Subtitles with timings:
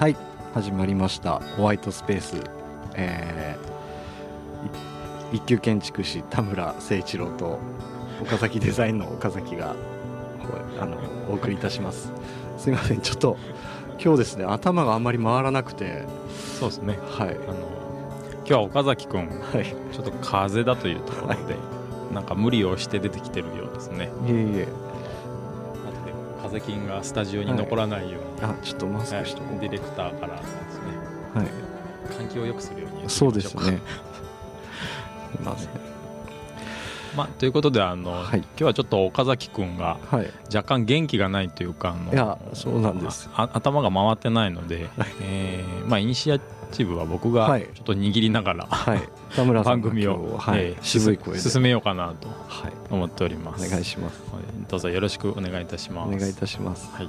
[0.00, 0.16] はい
[0.54, 1.40] 始まりました。
[1.58, 2.42] ホワイトスペース、
[2.94, 7.58] えーい一級建築士田村誠一郎と
[8.22, 9.76] 岡崎デザインの岡崎が
[10.80, 10.96] あの
[11.28, 12.10] お送りいたします。
[12.56, 13.36] すいませんちょっと
[14.02, 16.06] 今日ですね頭があんまり回らなくて。
[16.58, 16.98] そうですね。
[17.02, 17.28] はい。
[17.28, 17.58] あの
[18.36, 19.66] 今日は岡崎君はい。
[19.92, 21.56] ちょっと風邪だというところで、
[22.14, 24.10] なんか無理をして出てきてるようですね。
[24.26, 24.68] いえいえ
[26.50, 30.56] 風金がスタジオに残らないように、あちょっとマスはいクしとこう、ディレクターからですね。
[31.34, 31.46] はい。
[32.26, 33.78] 換気を良くするようにそうです ね。
[37.16, 38.38] まあ、ということであの、はい。
[38.38, 40.30] 今日はちょっと岡崎君がはい。
[40.54, 43.28] 若干元気がないというかあのいやそうなんです。
[43.34, 44.88] あ頭が回ってないので、
[45.20, 46.38] えーまあ、イニシア
[46.70, 47.62] チブは僕がはい。
[47.74, 49.00] ちょっと握りながら、はい。
[49.34, 51.40] 田村番組をはい、えー渋い声で。
[51.40, 52.72] 進めようかなとはい。
[52.90, 53.66] 思っております。
[53.66, 54.22] お願いします。
[54.32, 54.42] はい。
[54.68, 56.14] どうぞよろしくお願いいたします。
[56.14, 56.90] お願いいたします。
[56.92, 57.08] はい。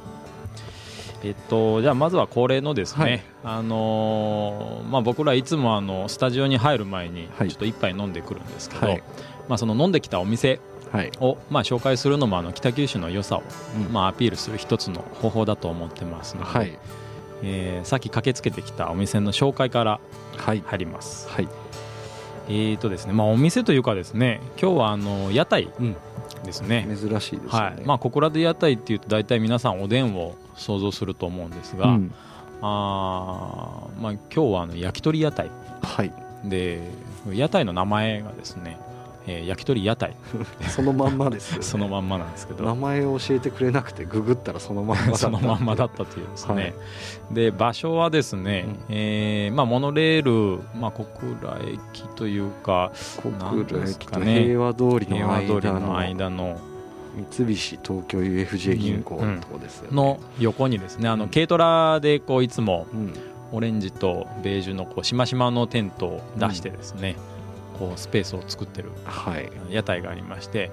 [1.23, 3.23] えっと、じゃあまずは恒例のですね、はい。
[3.43, 7.49] あのーまあ、僕らいつもあのスタジオに入る前にはい。
[7.49, 9.03] ちょっと一杯飲んでくるんですけど、はい。
[9.47, 10.59] まあ、その飲んできたお店
[10.91, 13.43] はい、を、まあ、紹介するのもあの北九州の良さを、
[13.77, 13.93] うん。
[13.93, 16.77] まあ、アピールする一つの方法だと思ってますので、はい
[17.43, 19.99] えーさっき駆けつけてきたお店の紹介から
[20.37, 20.63] はい。
[20.65, 21.27] 入ります。
[21.29, 21.47] はい。
[22.47, 25.95] えーとですねまあ、お店というかですね今日はあの屋台うん。
[26.43, 26.87] ですね。
[26.87, 27.47] 珍しいですよね。
[27.49, 27.81] はい。
[27.85, 32.13] まあ、小倉で屋台っていうと大体皆さんおでんを想像すると思うんですが、うん。
[32.61, 35.49] あーまあ、今日はあの焼き鳥屋台
[35.83, 36.11] はい。
[36.43, 36.81] で
[37.31, 38.79] 屋台の名前がですね、
[39.27, 40.15] えー焼き鳥屋台。
[40.69, 42.65] そのまんまですよ、ね、 そのまんまなんですけど。
[42.65, 45.17] 名前を教えてくれなくてググったらそのまんまだった。
[45.17, 46.73] そのまんまだったというですね、はい。
[47.31, 48.77] で場所はですね、うん。
[48.89, 56.57] えーまあ、モノレール、まあ、小倉駅というか小倉駅と平和通りの間の間の。
[57.29, 61.19] 三菱東京 UFJ 銀行のとこですよね、の横にですねあうん。
[61.19, 63.13] の軽トラでこういつもうん。
[63.51, 67.15] オレンジとベージュのこうしましまのテントを出してですね、
[67.81, 69.51] こうスペースを作ってるはい。
[69.71, 70.69] 屋台がありまして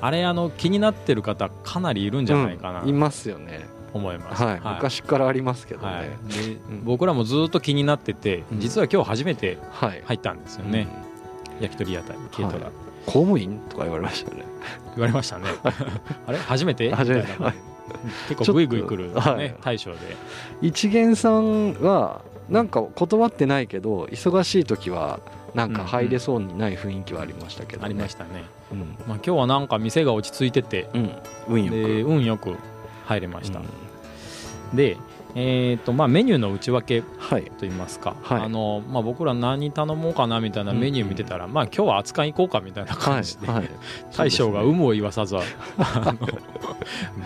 [0.00, 2.82] あれあの気になってる方かなりいるんじゃないかな。
[2.82, 3.66] うんいますよね。
[3.94, 5.86] 思います、はい、昔からありますけどね。
[5.86, 6.08] はい。
[6.08, 8.60] でうん僕らもずっと気になってて、うん。
[8.60, 10.88] 実は今日初めてはい、入ったんですよね、
[11.60, 12.72] 焼き鳥屋台軽トラ、はい。
[13.06, 14.44] 公務員とか言われましたね。
[14.96, 15.46] 言われましたね。
[16.26, 16.38] あれ？
[16.38, 16.92] 初めて？
[16.92, 17.28] 初めて。
[18.28, 19.54] 結構グイグイ来る、ねはい。
[19.62, 19.98] 大将で。
[20.60, 22.20] 一元さんは
[22.50, 25.20] なんか断ってないけど忙しい時は
[25.54, 27.86] なんか入れそうにない雰囲気はありましたけど、ね。
[27.86, 30.88] ありましたね、うん、まあ、今日はなんか店が落ち着いてて。
[30.94, 31.12] うん、
[31.48, 31.76] 運よく。
[31.76, 32.56] で運よく
[33.06, 33.62] 入れました、う
[34.74, 34.76] ん。
[34.76, 34.98] で、
[35.34, 37.50] えーとまあ、メニューの内訳はい。
[37.58, 38.42] といいますか、はい。
[38.42, 43.70] あのまあ、僕ら何頼もうかなみたいなメニュー見てたら、まあ、今日は扱い行こうかみたいなはい感じで、はい。
[44.16, 44.78] 大将が有そうですね。
[44.78, 45.36] 無を言わさず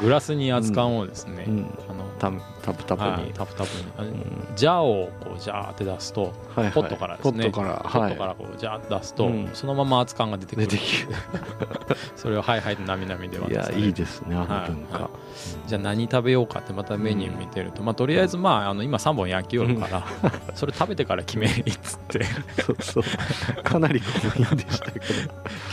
[0.01, 1.79] グラスに熱燗をですね、うん。
[1.89, 2.31] あのタ
[2.63, 4.09] タプタプはいに、タプタプに。
[4.11, 4.55] うん。
[4.55, 6.73] ジャーをこうジャーって出すとはいはい。
[6.73, 7.45] ポットからですね。
[7.45, 8.13] ポットからポはい。
[8.13, 9.51] ットからこうジャーって出すと、うん。
[9.53, 10.69] そのまま熱燗が出てくる。
[12.15, 15.69] それをはいはいってなみなみでるいや渡されるいいですねあの文化、はい。
[15.69, 20.05] じゃあ何食べようかってまたメニュー見てると、まあ、とりあえずまああの今3本焼きよるから
[20.55, 22.25] それ食べてから決めいっつって。
[22.63, 23.63] そうそう。
[23.65, 25.05] かなり公務員でしたけど。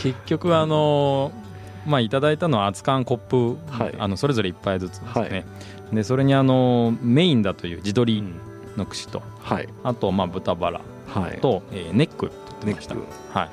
[0.02, 1.30] 結局あの
[1.86, 3.94] まあいただいたのは熱燗コップ、はい。
[3.98, 5.44] あのそれぞれ1杯ずつですね、はい。
[5.92, 8.22] でそれにあのメインだという地鶏
[8.76, 9.68] の串と、はい。
[9.82, 11.40] あとまあ豚バラはい。
[11.40, 12.32] と、えーネック取
[12.62, 12.94] ってました。
[13.38, 13.50] はい、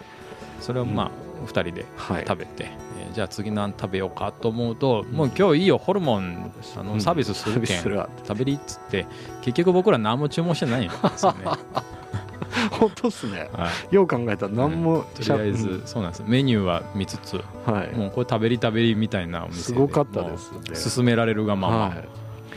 [0.60, 1.12] それをまあ
[1.46, 2.26] 2人ではい。
[2.28, 2.66] 食べて、
[3.00, 7.02] えーじゃあ次何食べようかと思うと、もう今日いいよホルモンあのうん。
[7.02, 8.10] サービスするけん、サービスするわ。
[8.28, 9.08] 食べりっつって
[9.42, 11.58] 結局僕ら何も注文してないんですよね、は
[12.72, 13.50] 本当っすね。
[13.92, 16.24] い、よう考えたら何もとりあえず、そうなんです。
[16.26, 17.96] メニューは見つつうんはい。
[17.96, 21.94] もうこれ食べり食べりみたいなお店ですごかったです勧められるがまま、は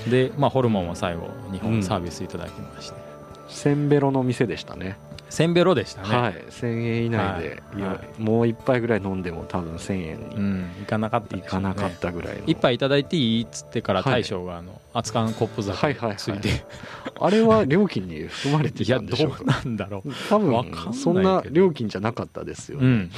[0.07, 0.11] い。
[0.11, 1.59] で、まあ、ホルモンは最後2うん。
[1.59, 3.10] 本サービスいただきまして、
[3.51, 4.97] せんべろの店でしたね。
[5.29, 6.33] せんべろでしたね、はい。
[6.51, 7.83] 1000円以内で、はい。
[7.83, 10.19] はもう一杯ぐらい飲んでも多分1000円。
[10.31, 11.43] にうんいかなかったね。
[11.43, 12.43] かなかったぐらいの。
[12.47, 16.19] 一杯いただいていいっつってからはい大将があの熱燗コップはいはいはい。
[16.19, 16.65] 酒ついて、
[17.21, 20.11] あれは料金に含まれていやたんでしょうどうなんだろう。
[20.29, 23.11] 多分そんな料金じゃなかったですようんね、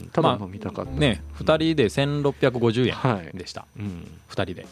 [0.00, 0.08] うん。
[0.12, 3.66] ただ飲みたかった、うんね2人で1650はい、円でした。
[3.78, 4.66] うん、2人で、はい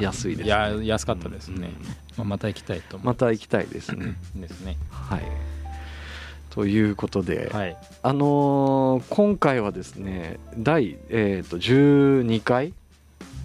[0.00, 0.46] 安いですね。
[0.46, 1.86] いや安かったですね、うん。
[2.18, 4.16] まあ、また行きたいと思また行きたいですね。
[4.36, 4.76] うですね。
[4.90, 5.22] はい。
[6.50, 7.76] ということで、はい。
[8.02, 12.74] あのー今回はですね第、えー、と12回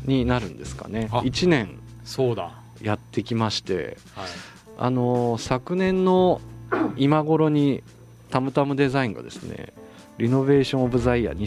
[0.05, 1.09] になるんですかね。
[1.11, 4.27] あ1年そうだ、はやってきましてい、
[4.77, 6.41] あのー昨年の
[6.97, 7.83] 今頃に
[8.29, 9.73] タムタムデザインがですね
[10.17, 11.37] リノベーション・オブ・ザ・イヤー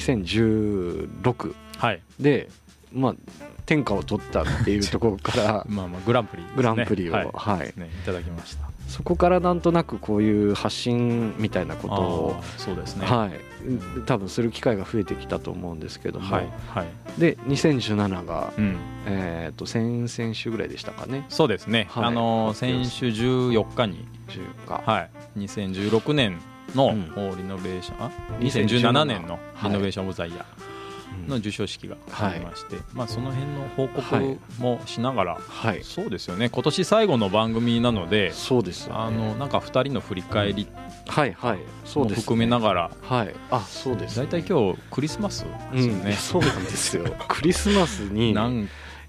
[1.08, 2.02] 2016はい。
[2.20, 2.48] で
[2.92, 3.14] まあ
[3.66, 6.48] 天下を取ったっていうところから まあまあグランプリね。
[6.56, 7.30] グランプリをはい。
[7.34, 7.72] はい。
[7.76, 7.90] ね。
[8.02, 8.68] いただきました。
[8.88, 13.06] そこからなんとなくこういう発信みたいなことをそうですね。
[13.06, 13.32] はい。
[14.06, 17.20] 多分する機会が増えてきたと思うんですけども、はいはい。
[17.20, 18.76] で2017が、うん。
[19.06, 21.26] えー、と先々週ぐらいでしたかね。
[21.28, 22.04] そうですね、はい。
[22.06, 26.38] あの先週14日に、10日、はい、2016年
[26.74, 27.36] のうん。
[27.36, 29.34] リノベーション、あ2017 2017年の。
[29.54, 30.67] はいリノベーション・オブ・ザ・イヤー
[31.26, 35.82] の授賞式がありまして、まあ、その辺の報告もしながら、はい。
[35.82, 36.48] そうですよね。
[36.48, 40.68] 今年最後の番組なのでそうですあのなんか2人の振り返り
[41.06, 41.58] はいはい。
[41.84, 43.34] そう含めながらはい。
[43.50, 47.04] あそうです、大体今日クリスマスうんですよね、そうなんですよ。
[47.28, 48.36] クリスマスに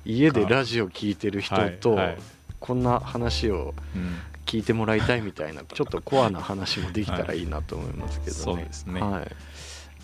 [0.05, 2.17] 家でラジオ聞いてる人と、はいはい。
[2.59, 4.19] こんな話をうん。
[4.49, 8.99] 聞いてもらいたいみたいなちょっとコアな話もできたらいいなと思いますけどね、 そうですね。
[8.99, 9.27] はい、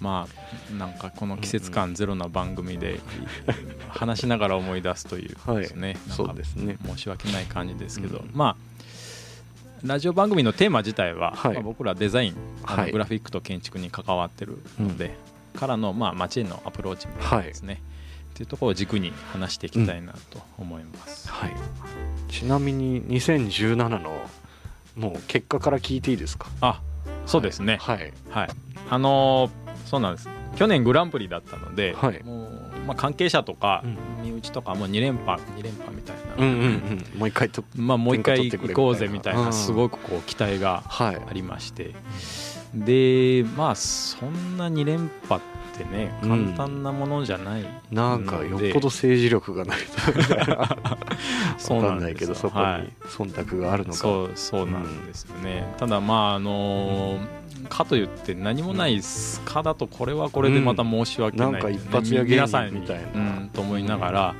[0.02, 3.00] まあなんかこの季節感ゼロな番組で
[3.90, 6.78] 話しながら思い出すというですね、そうですね。
[6.86, 8.32] 申し訳ない感じですけど、うん。
[8.34, 8.56] まあ
[9.84, 11.54] ラジオ番組のテーマ自体は、はい。
[11.54, 12.92] まあ僕らデザインあのはい。
[12.92, 15.16] グラフィックと建築に関わってるので、
[15.56, 17.82] からのまあ街へのアプローチみたいなですね、
[18.34, 21.54] っていうところを軸に話していきたいなと思います、はい、
[22.28, 24.30] ちなみに2017の
[24.98, 26.48] もう結果から聞いていいですか？
[26.60, 26.82] あ
[27.26, 27.78] そうですね。
[27.80, 28.12] はい。
[28.30, 28.50] はい、
[28.90, 30.30] あのーそうなんです。
[30.56, 32.24] 去年グランプリだったので、はい。
[32.24, 33.98] もうまあ、関係者とかうん。
[34.26, 37.20] 身内とかもう2連覇2連覇みたいな、うんうんうん。
[37.20, 41.16] もう一回とまあ、もう一回行こうぜみたいななすごくこう期待がはい。
[41.16, 41.94] ありまして。
[42.74, 46.54] でまあそんな2連覇ってねうん。
[46.56, 50.46] 簡単なものじゃない、なんかよっぽど政治力がないと分かな。
[51.70, 52.16] いなんんですよ。
[52.16, 52.82] けどそこはい。
[52.82, 59.02] に忖度があるのか、そうそうなんですよね、ただまああのーかといって何もない
[59.44, 63.40] かだとこれはこれでまた申し訳ない、うんなんか一発屋みたいな。
[63.40, 64.36] うん、と思いながら。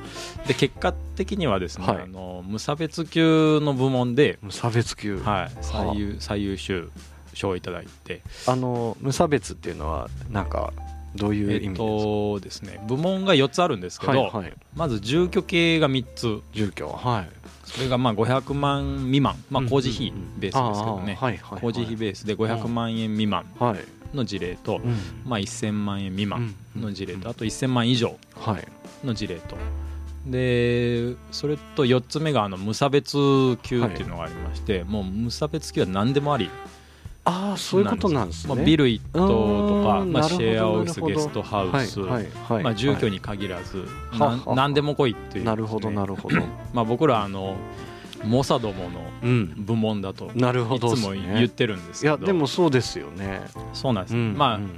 [0.46, 2.02] で結果的にはですね、はい。
[2.02, 6.90] あの無差別級の部門で、無差別級、はい、最優最優秀
[7.34, 10.72] 賞をいただいて、あの無差別っていうのはなんか
[11.16, 14.52] どういう意味ですか、とですね部門が4つあるんですけど、はいはい。
[14.74, 16.40] まず住居系が3つ。
[16.52, 17.28] 住居はい。
[17.64, 21.18] それがまあ500万未満、まあ、うん工事費ベースですけどね、
[21.60, 24.94] 工事費ベースで500万円未満はい、の事例と、うん。
[25.24, 27.20] まあ、1000万円未満の事例うん。
[27.20, 28.68] とあと1000万以上はい。
[29.04, 29.56] の事例と。
[30.26, 33.12] でそれと4つ目があの無差別
[33.62, 36.50] 級っていうのがありまして、もう無差別級は何でもあり
[37.28, 42.62] ああそういうことなんですね、まあ、ビル一棟とか、まあ、シェアオフィスゲストハウス、はいはいはい。
[42.62, 46.36] まあ、住居はに限らず、はなんは何でも来いっていう、いなるほどなるるほど。
[46.72, 47.56] まあ、僕らあの
[48.24, 49.54] 猛者どものうん。
[49.56, 51.02] 部門だとなるほいどっすね。
[51.02, 52.16] つも言ってるんですけど。
[52.16, 53.42] いやでもそうですよね、
[53.74, 54.70] そうなんです、うんまあ、うん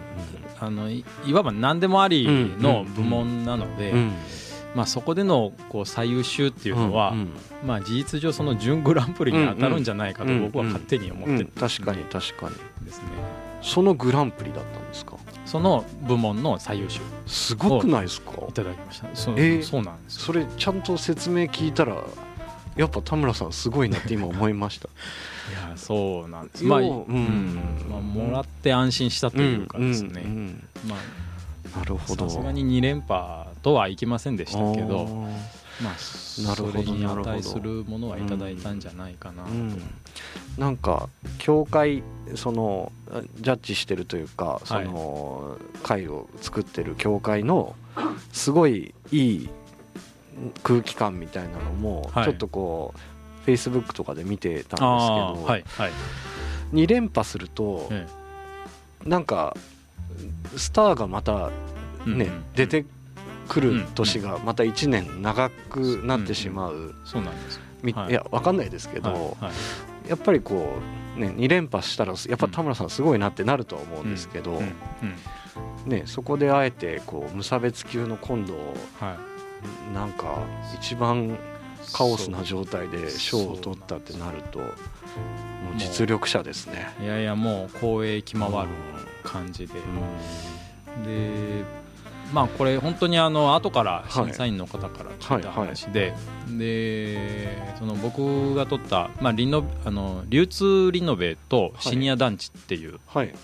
[0.60, 2.26] あのいいわば何でもあり
[2.58, 4.12] の部門なので、うん
[4.74, 7.28] まあ、そこでのこう最優秀っていうのは、うん
[7.66, 12.54] まあ、事実上その準グランプリに当たるんじゃないかとうん僕は勝手に思ってうんる確かに確かに。
[12.84, 13.04] ですね。
[13.62, 15.16] そのグランプリだったんですか？
[15.46, 17.00] その部門の最優秀。
[17.26, 18.32] すごくないですか？
[18.48, 19.08] いただきました。
[19.14, 19.62] そう,、えー？
[19.62, 20.20] そうなんですよ。
[20.26, 21.96] それちゃんと説明聞いたら
[22.76, 24.88] やっぱ田村さんすごいなって今思いました。
[25.50, 26.64] いやそうなんです。
[26.64, 27.18] まあ、よううん。
[27.24, 27.54] ん。
[27.90, 30.96] まあ、もらって安心したというかですね、うんうんま
[31.76, 32.28] なるあほど。
[32.30, 35.06] さすがに2連覇とはいきませんでしたけど
[35.82, 39.82] まあなるほどそれに値するものはいただいたんじゃないかなと、うん。
[40.56, 42.02] なんか教会
[42.34, 42.92] その
[43.40, 47.76] ジャッジしてるというかその会を作ってる教会の
[48.32, 49.48] すごいいい
[50.62, 52.24] 空気感みたいなのもはい。
[52.24, 52.98] ちょっとこう
[53.44, 55.92] フェイスブックとかで見てたんですけど、はいはい、
[56.72, 58.06] 2連覇するとえ
[59.06, 59.56] なんか
[60.56, 61.52] スターがまたね、
[62.06, 62.44] えうんうん。
[62.54, 62.84] 出て
[63.48, 67.90] くる年がまた1年長くなってしまう、そうなんですい。
[67.90, 69.20] いやわかんないですけど、はい。
[69.20, 69.50] は
[70.06, 70.08] い。
[70.10, 70.78] やっぱりこ
[71.16, 74.58] う、ね、2連覇したらやっぱ田村さんすごいなってなるとは思うんですけど、うん。
[74.58, 75.90] うん。
[75.90, 78.54] ね、そこであえてこう無差別級の今度
[79.00, 79.94] はい。
[79.94, 80.38] なんか
[80.80, 81.36] 一番
[81.92, 84.68] カオスな状態で賞を取ったってなるともう
[85.78, 86.94] 実力者ですね。
[87.00, 88.68] いやいやもう光栄気回る
[89.24, 89.74] 感じで、
[91.04, 91.64] で
[92.32, 96.14] まあこれ本当にあの後から審査員の方から聞いた話で、
[96.56, 103.34] でその僕が取った、まあ、リノあの流通リノベとシニア団地っていう、はい。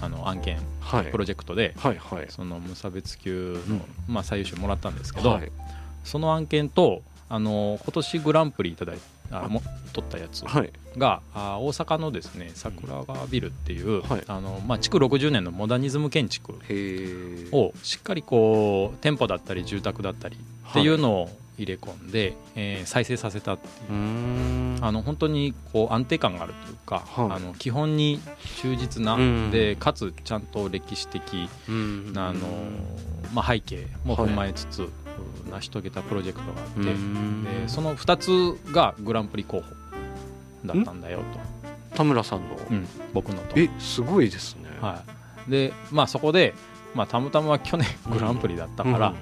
[0.00, 1.06] あの案件はい。
[1.10, 2.26] プロジェクトで、はいはい。
[2.28, 3.82] その無差別級の、うん。
[4.06, 5.50] まあ、最優秀もらったんですけど、はい。
[6.04, 8.98] その案件とあの今年グランプリいただい
[9.30, 10.44] あも撮ったやつ。
[10.46, 10.72] はい。
[10.96, 14.24] 大阪のですね桜川ビルっていう、はい。
[14.26, 16.54] あのまあ、築60年のモダニズム建築
[17.52, 20.36] をしっかりこう店舗だったり住宅だったり
[20.70, 24.78] っていうのを入れ込んで、えー再生させたっていう。
[24.80, 27.30] あの本当にこう安定感があるというか、はい。
[27.32, 28.20] あの基本に
[28.62, 29.50] 忠実な、うん。
[29.50, 32.12] でかつちゃんと歴史的うん。
[32.12, 32.40] なあの、
[33.34, 34.88] まあ、背景も踏まえつつ、
[35.50, 37.44] 成し遂げたプロジェクトがあって、うん。
[37.44, 39.64] でその2つがグランプリ候補
[40.64, 41.20] だったんだよ
[41.94, 43.58] 田村さんの、と、うん、僕のと。
[43.58, 44.68] えすごいですね。
[44.80, 45.02] は
[45.48, 46.54] い、でまあそこで、
[46.94, 49.14] まあ、たまたま去年グランプリだったから、っ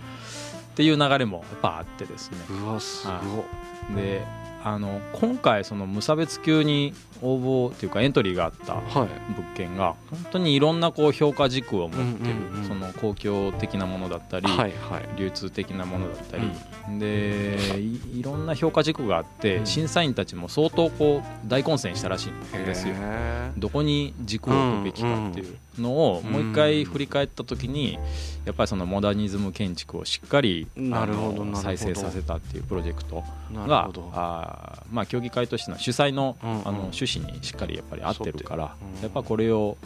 [0.74, 2.38] ていう流れもやっぱあってですね。
[2.50, 4.22] うんうわすごい、で
[4.66, 6.92] あの今回その無差別級に
[7.22, 9.08] 応募っていうかエントリーがあったはい。
[9.32, 12.34] 物件が本当にいろんなこう評価軸を持ってる、
[12.66, 14.48] その公共的なものだったり、
[15.16, 16.50] 流通的なものだったり、
[16.98, 19.66] でいいろんな評価軸があって、うん。
[19.66, 22.94] 審査員たちも相当こう大混戦したらしいんですよ。
[22.96, 27.98] へどこに軸を置くべきかっていうのをうんもう一回振り返った時に
[28.44, 39.76] やっぱりそのモダニズム建築をしっかりなるほどあの再生させたっていうプロジェクトがあーまあ協議会としての主催のあの趣旨にしっかりやっぱり合ってるからやっぱこれを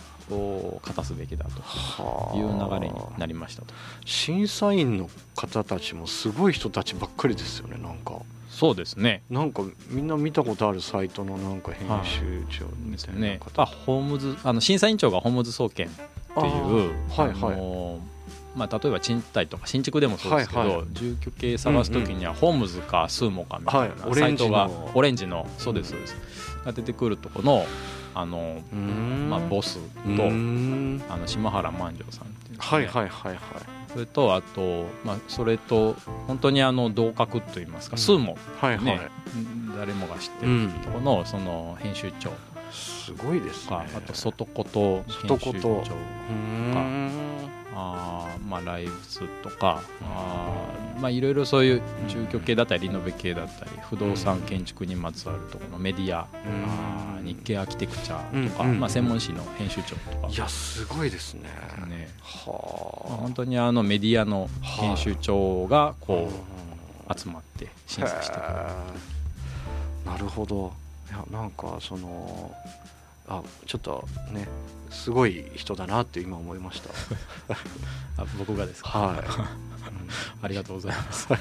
[0.82, 2.36] 勝たすべきだとはあ。
[2.36, 3.74] いう流れになりましたと。
[4.04, 8.20] 審査員の方たちもすごい人たちばっかりですよねなんか
[8.50, 9.22] そうですね。
[9.30, 13.40] なんかみんな見たことあるサイトのなんか編集長みたいなですね。
[13.40, 18.10] 方、あホームズあの審査委員長がホームズ総研っていうはいはい。
[18.58, 20.86] まあ、例えば賃貸とか新築でもそうですけど、はいはい。
[20.92, 24.56] 住居系探す時にはホームズかスーモかみたいはいなオレンジの。
[24.56, 26.16] サイトがオレンジのそうですそうです。
[26.64, 27.64] が出てくるとこの
[28.12, 32.58] あの、まあ、ボスとあの島原万丈さんっていう、ね。
[32.58, 38.00] はいはいはいはいそれとあと、まあ、それと本当にあの同格といいますか、うん。
[38.00, 39.00] スーモはいはい、ね
[39.76, 42.30] 誰もが知ってるうんところのその編集長。
[42.70, 43.76] すごいですね。
[43.96, 45.38] あと外こと編集長。
[45.38, 45.68] 外こと。
[45.68, 47.30] うーん。
[47.74, 60.28] あーまあライブスとかあーまあいろいろそういう住居系だったりリノベ系だったり不動産建築にまつわるところのメディアあー日経アーキテクチャとか、うんうんまあ、専門誌の編集長とか。
[60.28, 61.42] いやすごいですね。
[61.88, 62.08] ね。
[62.24, 66.30] まあは本当にあのメディアの編集長があこ
[67.08, 68.36] う集まって審査して
[70.04, 70.72] なるほど。
[71.08, 72.54] いやなんかその
[73.28, 74.46] あちょっとね
[74.90, 76.90] すごい人だなって今思いました。
[78.22, 79.24] あ僕がですか、はい、
[80.42, 81.28] ありがとうございます。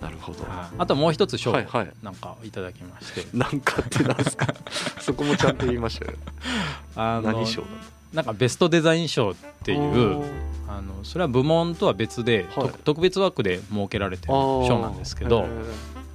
[0.00, 0.44] なるほど。
[0.48, 1.90] ああともう一つ賞をはいはい。
[2.02, 4.46] なんかいただきまして、なんかってなんですか？
[5.00, 6.12] そこもちゃんと言いましたよ
[6.96, 7.68] あの何賞だ？
[8.12, 9.34] なんかベストデザイン賞っ
[9.64, 10.22] ていう
[10.68, 12.68] あのそれは部門とは別で、はい。
[12.68, 15.46] 特特別枠で設けられてる賞なんですけど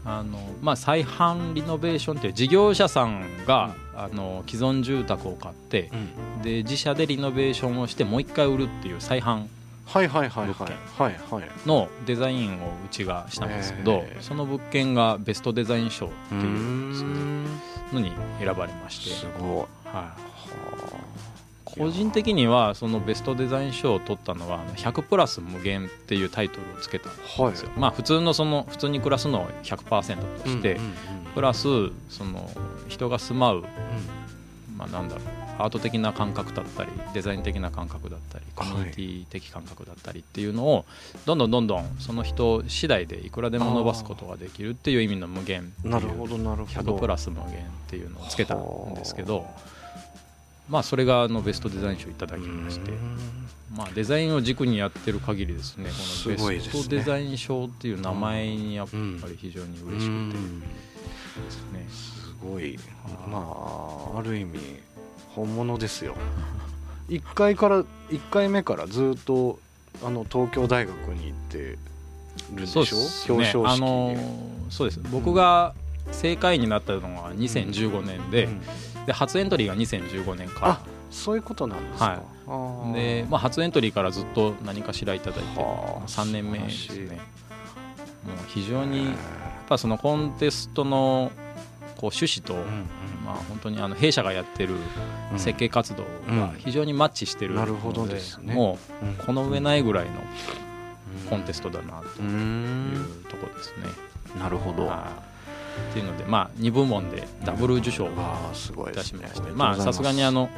[0.06, 5.92] あの、まあ、再販リノベーションっていう事業者さんが、あの既存住宅を買って
[6.38, 6.42] うん。
[6.44, 9.46] で自社でリノベーションをしてもう一回売るっていう再販
[9.86, 10.54] はいはいはいはい。
[10.98, 11.68] はいはい。
[11.68, 17.46] のデザインをうちがしたんですけどその物件がベストデザイン賞っていう
[17.94, 19.12] のに選ばれまして。
[19.12, 20.16] す、ごいはい、は
[21.78, 30.80] 個人的にはそのベストデザイン賞を取ったのはあの100プラス無限っていうタイトルをつけたんですよ、まあ普通のその普通に暮らすのを100%として、
[31.34, 31.64] プラス
[32.10, 32.50] その
[32.88, 33.64] 人が住まう、
[34.76, 40.86] まあ、なんだろうアート的な感覚だったりデザイン的な感覚だったりコミュニティ的感覚だったりっていうのを
[41.26, 46.96] どんどんどんどんその人次第でいくらでも伸ばすことができるっていう意味の無限なるほどなるほど。
[46.96, 47.52] 100プラス無限っ
[47.88, 49.46] ていうのをつけたんですけど
[50.70, 52.92] まあそれがあのベストデザイン賞いただきまして
[53.76, 58.96] まあデザインを軸にやってる限りですねこすのベストデザイン賞っていう名前にやっぱ
[59.28, 60.60] り非常に嬉しくてうん。
[60.60, 60.66] で
[61.50, 61.88] すね。
[61.90, 62.78] すごい。
[63.30, 64.60] まあある意味
[65.36, 66.16] 本物ですよ。
[67.10, 69.60] 1回から1回目からずっと
[70.04, 71.78] あの東京大学に行ってる
[72.54, 72.84] んでしょ？
[72.84, 72.90] ね。
[73.30, 74.16] 表彰式に、あの
[74.70, 75.02] そうです。
[75.12, 75.74] 僕が
[76.12, 78.62] 正解になったのが2015年で,、うん。
[79.06, 82.94] で初エントリーが2015年かあそういうことなんですか、はい。
[82.94, 87.20] で、まあ、初エントリーからずっと何かしらいただいてはあ3年目ですね。
[88.26, 89.18] もう非常にやっへ
[89.68, 91.32] ぱそのコンテストの
[91.98, 92.56] こう趣旨と、
[93.32, 94.76] まあ、本当にあの弊社がやってる
[95.32, 95.40] うん。
[95.40, 98.54] 設計活動が非常にマッチしてるので,、なるほどですね。
[98.54, 98.78] も
[99.22, 100.12] うこの上ないぐらいの
[101.30, 103.88] コンテストだなというところですね。
[104.38, 104.88] なるほど。
[104.88, 105.32] はい。
[105.92, 110.50] っていうので、まあ、2部門でダブル受賞をいいたしまして、さすがにあの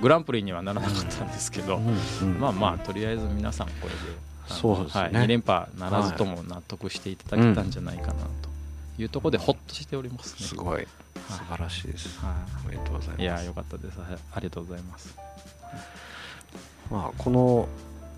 [0.00, 1.88] グランプリにはならなかったんですけど、うん
[2.22, 3.96] うんまあまあとりあえず皆さんこれで
[4.48, 5.02] そうですね。
[5.02, 10.46] はい、2連覇ならずとも納得していただけたんじゃないかなというところでほっとしておりますね。
[10.46, 10.86] すごい
[11.28, 13.22] 素晴らしいです、はい、おめでとうございます。
[13.22, 13.98] いやよかったです。
[13.98, 15.16] ありがとうございます。
[16.90, 17.68] まあこの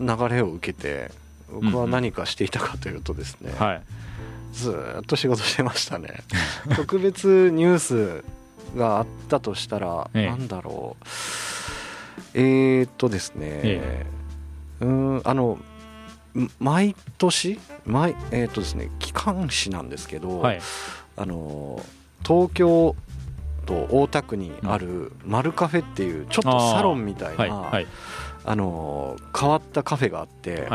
[0.01, 1.11] 流れを受けて
[1.51, 3.57] 僕は何かしていたかというとですね、うん。
[3.57, 3.83] うん、はい、
[4.53, 6.23] ずっと仕事してましたね。
[6.75, 8.25] 特別ニュース
[8.77, 11.07] があったとしたら、ええ、なんだろう。
[12.35, 14.07] えー、っとですね、え
[14.81, 15.59] え、うんあの
[16.59, 20.61] 毎年毎えー、っとですね機関誌なんですけど、はい、
[21.17, 21.85] あの
[22.26, 22.97] 東京
[23.66, 27.71] 都大田区にあるマルカフェっていうちょっとサロンみたいな、
[28.45, 30.69] あの変わったカフェがあって、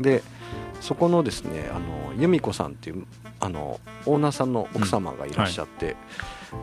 [0.00, 0.22] で
[0.80, 3.06] そこのですねあの由美子さんっていう
[3.40, 5.96] あのオーナーさんの奥様がいらっしゃって、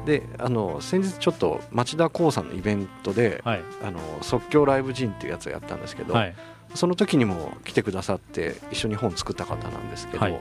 [0.06, 6.36] であの先日ちょっと町田光さんのイベントで、はい、あの即興ライブジンっていうやつをやったんですけど、はい、
[6.74, 10.40] その時にも来てくださって一緒に本作った方なんですけど、やっ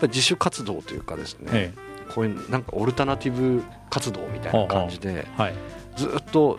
[0.00, 1.74] ぱ自主活動というかですね、
[2.14, 5.26] こういうなんかオルタナティブ活動みたいな感じで、
[5.96, 6.58] ずっと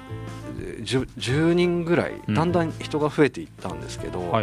[0.58, 4.34] 10, 10, 人ぐらいだんだん人が増えていったんですけど、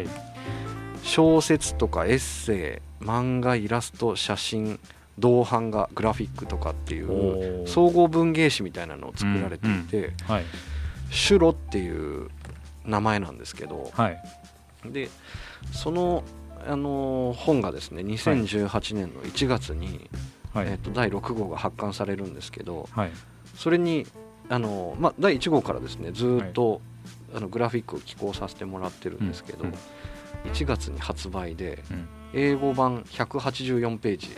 [1.02, 4.78] 小説とかエッセイ漫画イラスト写真
[5.18, 10.44] 銅版画グラフィックとかっていう総合文芸誌みたいなのを作られていて、うんはい、
[11.10, 12.30] シュロっていう
[12.84, 14.18] 名前なんですけど、はい、
[14.86, 15.08] で
[15.72, 16.24] その、
[16.66, 20.08] あの本がですね2018年の1月に、
[20.52, 22.88] はい、えー、と第6号が発刊されるんですけど、
[23.56, 24.06] それに
[24.48, 26.80] あの、まあ、第1号からですねずっと、
[27.34, 29.70] あのグラフィックを寄稿させてもらってるんですけど、うん。
[29.70, 29.78] うん
[30.44, 34.36] 1月に発売で、うん、 A5判184ページ。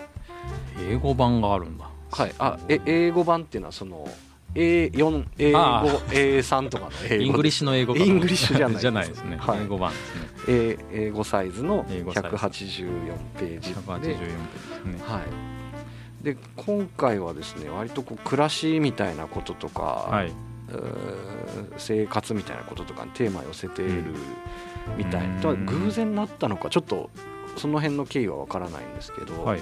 [0.91, 1.89] A5判があるんだ。
[2.11, 2.35] はい。
[2.39, 4.07] あえ英語版っていうのはその
[4.55, 10.15] A4 英語 A3 とかの英語イングリッシュの英語イングリッシュじゃないじゃないですね、はい、 A5判です
[10.49, 10.77] ね。
[10.93, 13.81] A5サイズの184ページで。
[13.81, 15.03] 184ページですね。
[15.07, 15.54] はい
[16.25, 20.33] で今回はですね割とこう暮らしみたいなこととか、はい、
[21.77, 24.97] 生活みたいなこととかにテーマを寄せている、うん。
[24.97, 25.29] みたい。
[25.43, 27.11] とは偶然なったのかちょっと
[27.57, 29.61] その辺の経緯は分からないんですけど、はい、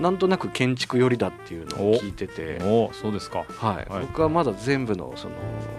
[0.00, 5.34] なんとなく建築寄りだっていうのを聞いてておそうですか、はい、はい、僕はまだ全部のその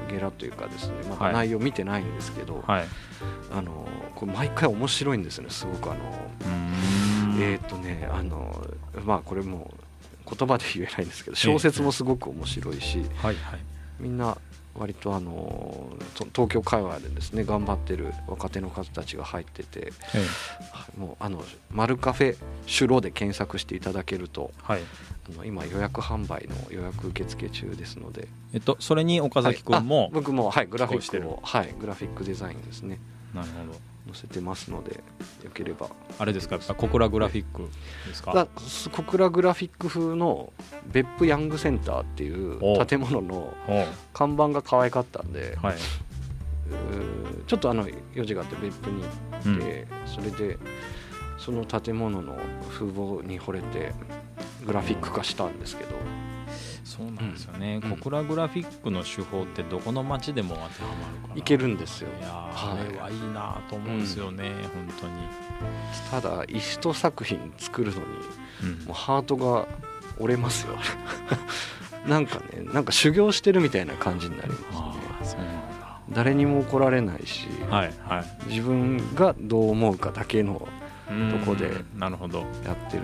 [0.09, 2.85] ゲラというかですねまだ内容見てないんですけど、はい、
[3.51, 5.99] あのこれ毎回面白いんですねすごくあの。
[7.41, 8.61] えっ、ー、とねあの
[9.05, 9.71] まあこれも
[10.31, 13.59] 言葉で言えないんですけど小説もすごく面白いし、はいはい、
[13.99, 14.37] みんな
[14.75, 15.89] 割とあの
[16.33, 20.25] 東京界隈でですね頑張ってる若手の方たちが入ってて、え
[20.97, 24.81] え、もうあのマルカフェシュロで検索していただけると、はい、
[25.33, 32.99] あの今予約販売の予約受付中ですので、えっと、それに岡崎君も、はい、僕も、はい、グラフィックを、はい、グラフィックデザインですね。
[33.33, 35.03] なるほど載せてますので
[35.43, 35.89] よければ。
[36.17, 36.55] あれですか？
[36.55, 37.69] やっぱ小倉グラフィック
[38.07, 38.47] ですか？
[38.91, 40.51] 小倉グラフィック風の
[40.87, 43.53] 別府ヤングセンターっていう建物の
[44.13, 45.75] 看板が可愛かったんで、はい、
[47.47, 50.57] ちょっとあの用事があって別府に行って、うん、それで
[51.37, 52.37] その建物の
[52.69, 53.93] 風貌に惚れて
[54.65, 55.95] グラフィック化したんですけど
[56.89, 62.09] そうなんですよね、うん、小倉グラフィックの手法ってどこの町でも当てはまるかいけるんですよ。
[62.19, 65.13] いや、はい、あれはいいなと思うんですよね、うん、本当に。
[66.09, 68.03] ただ一作品作るのに、
[68.63, 69.67] うん、もうハートが
[70.17, 70.75] 折れますよ。
[72.09, 75.41] なんかねなんか修行してるみたいな感じになりますね。
[76.09, 80.67] 誰にも怒られないし、はいはい、自分がどう思うかだけの
[81.05, 82.39] とこでなるほど。
[82.65, 83.03] やってる。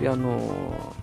[0.00, 0.94] であの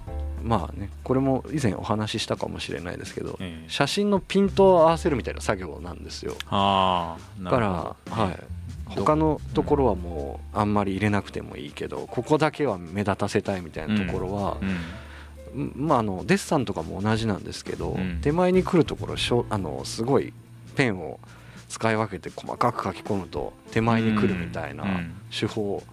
[0.45, 6.35] まあねこれも以前お話ししたかもしれないですけど、えー、写真のピントを合わせるみたいな作業なんですよ。
[6.49, 7.67] あだから、
[8.13, 8.39] はい。
[8.87, 20.33] 他のところはもうあんまり入れなくてもいいけどここだけは目立たせたいみたいなところは、うんうん、まあ、あのデッサンとかも同じなんですけど、うん、手前に来るところしょあのすごい
[20.75, 21.19] ペンを
[21.67, 24.85] 使い分けて細かく書き込むと手前に来るみたいな
[25.31, 25.83] 手法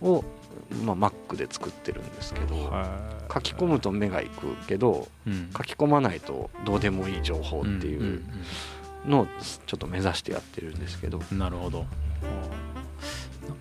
[0.00, 0.24] を
[0.84, 2.54] まあ、Mac で作ってるんですけど
[3.32, 8.22] 書き込むと目がいくけど、うん、書き込まないとどうでもいい情報っていう
[9.06, 9.26] のを
[9.66, 11.20] ちょっと目指してやってるんですけど。
[11.32, 11.86] なるほど。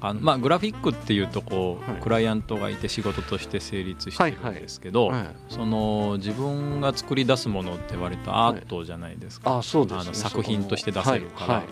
[0.01, 11.63] あのまあ、グラフィックっていうとこう、はい、クライアントがいて仕事として成立してるんですけど、はいはい、その自分が作り出すものって割とアートじゃないですか、あそうです、ね、あの作品として出せるから、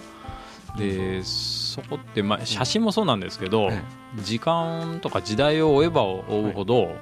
[0.75, 3.69] でそこって、まあ、写真もそうなんですけど、
[4.23, 6.95] 時間とか時代を追えば追うほど、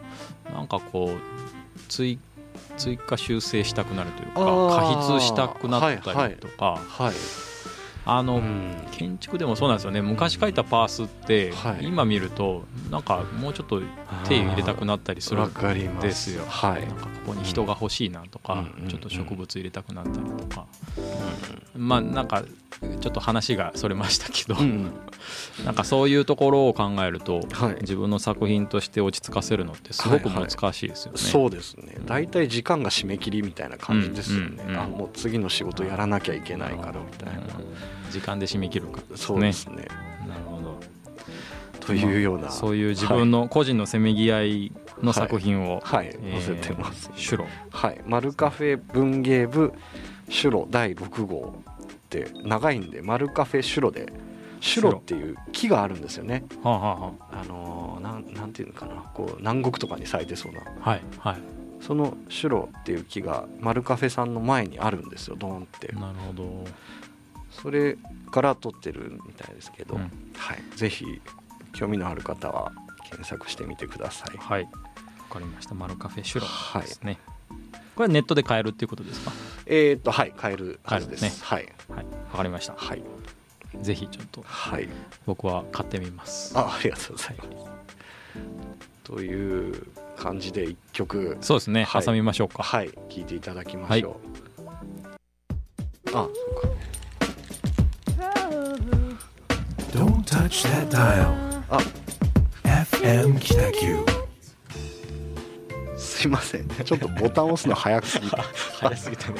[0.53, 2.19] なんかこう追
[2.77, 4.41] 追加修正したくなるというか
[4.75, 7.07] 加筆したくなったりとか、はいはい。
[7.07, 7.15] はい、
[8.05, 8.41] あの、
[8.91, 10.01] 建築でもそうなんですよね。
[10.01, 13.81] 昔書いたパースって、はい、今見るとなんかもうちょっと
[14.27, 16.43] 手入れたくなったりするんですよ。
[16.47, 20.65] はい、なんかここに人が欲しいなとか、うん、ちょっと植物入れたくなったりとか、
[21.75, 22.43] うん、まあなんか
[23.01, 24.91] ちょっと話がそれましたけど、うん、
[25.65, 31.15] なんかそういうところを考えると、はい、自分の作品として落ち着かせるのってすごく難しいですよね。
[31.15, 31.97] はいはい、そうですね。
[32.05, 37.41] 大体時間が締め切りみたいな感じですよね、うんうんうん、あもう次の仕事やらなきゃいけないからみたいな。
[38.15, 39.87] 時間で締め切るか、ね、そうですね。
[40.27, 40.79] なるほど
[41.81, 44.71] というような、まあ、そういう自分の個人のせめぎ合い
[45.03, 49.73] の作品を、はい、はいえー、載せてます、シュロはいマルカフェ文芸部
[50.29, 54.11] シュロ第6号って長いんでマルカフェシュロで
[54.61, 56.43] シュロっていう木があるんですよね。
[56.63, 60.61] はあはあ、あのー、なんなんていうのかなこう南国とかに咲いてそうな。
[60.79, 61.37] はいはい。
[61.81, 65.89] そのシュロっていう木がマルカフェさんの前にあるんですよドーンって。
[65.89, 66.65] なるほど。
[67.61, 67.97] それ
[68.31, 71.21] から撮ってるみたいですけど、うん、はい、ぜひ
[71.73, 72.71] 興味のある方は
[73.03, 74.37] 検索してみてください。
[74.37, 74.63] はい。
[74.63, 74.69] わ
[75.29, 75.75] かりました。
[75.75, 77.19] マルカフェシュロですね。
[77.49, 79.31] はい、これネットで買えるっていうことですか？
[79.65, 81.21] えっ、とはい買えるはずです。
[81.23, 81.73] ね、はい。
[81.89, 82.05] はい。
[82.31, 82.73] わかりました。
[82.75, 83.03] はい。
[83.81, 84.87] ぜひちょっと、はい、
[85.25, 86.57] 僕は買ってみます。
[86.57, 87.49] あありがとうございます。
[89.03, 89.87] という
[90.17, 94.19] 感じで一曲そうですね、はい、挟みましょうかはい聞いていただきましょ
[94.57, 94.75] う、はい、
[96.07, 96.74] あそうか
[100.35, 101.33] touch that dial.
[101.69, 101.79] あ
[102.63, 104.05] FM 北九
[105.97, 106.67] すいません。
[106.67, 108.27] ちょっとボタン押すの早すぎ
[108.79, 109.35] 早すぎてね。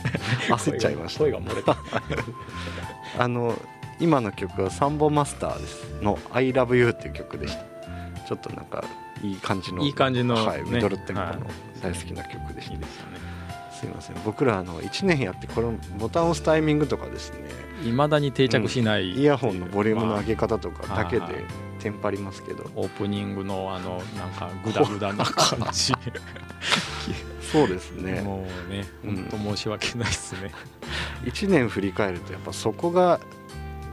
[0.48, 1.20] 焦っちゃいました。
[1.20, 1.76] 声が漏れた。
[3.18, 3.60] あの
[4.00, 5.84] 今の曲はサンボマスターです。
[6.00, 7.64] の「ILOVEYOU」っていう曲でした。
[8.26, 8.84] ちょっとなんか
[9.22, 11.32] いい感じのいい感じの、はい、ミドルテンポの
[11.82, 12.84] 大好きな曲でした、はい、
[13.72, 14.16] すいません。
[14.24, 21.44] 僕らあの1年やってこのボタンを押すタイミングとかですねいまだに定着しない、うん、イヤホンのボリュームの上げ方とかだけで
[21.78, 25.92] テンパりますけど、オープニングのあのなんかグダグダな感じ。
[27.40, 28.20] そうですね。
[28.20, 30.52] もうね本当申し訳ないですね、
[31.24, 33.20] 1年振り返るとやっぱそこが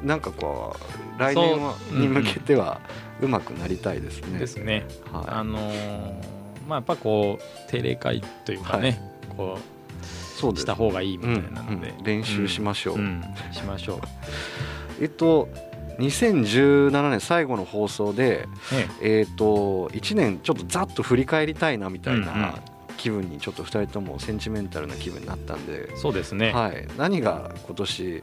[0.04, 0.76] なんかこ
[1.18, 1.60] う来年
[1.92, 2.82] に向けては
[3.22, 4.40] うまくなりたいですね。
[4.40, 4.86] ですね。
[5.12, 6.14] はい、あのー、
[6.68, 8.84] まあやっぱこう定例会というかね、
[9.30, 9.75] はい、こう
[10.56, 14.00] した方がいいみたいなので、うんうん、練習しましょう、うん、しましょう。
[15.02, 15.50] えっと
[16.00, 18.48] 2017年最後の放送で、
[19.02, 19.22] ええ。
[19.22, 22.56] ー、と1年ちょっとざっと振り返りたいなみたいな
[22.98, 25.96] 気分にちょっと2人ともセンチメンタルな気分になったんで。
[25.96, 28.22] そうですね、はい、何が今年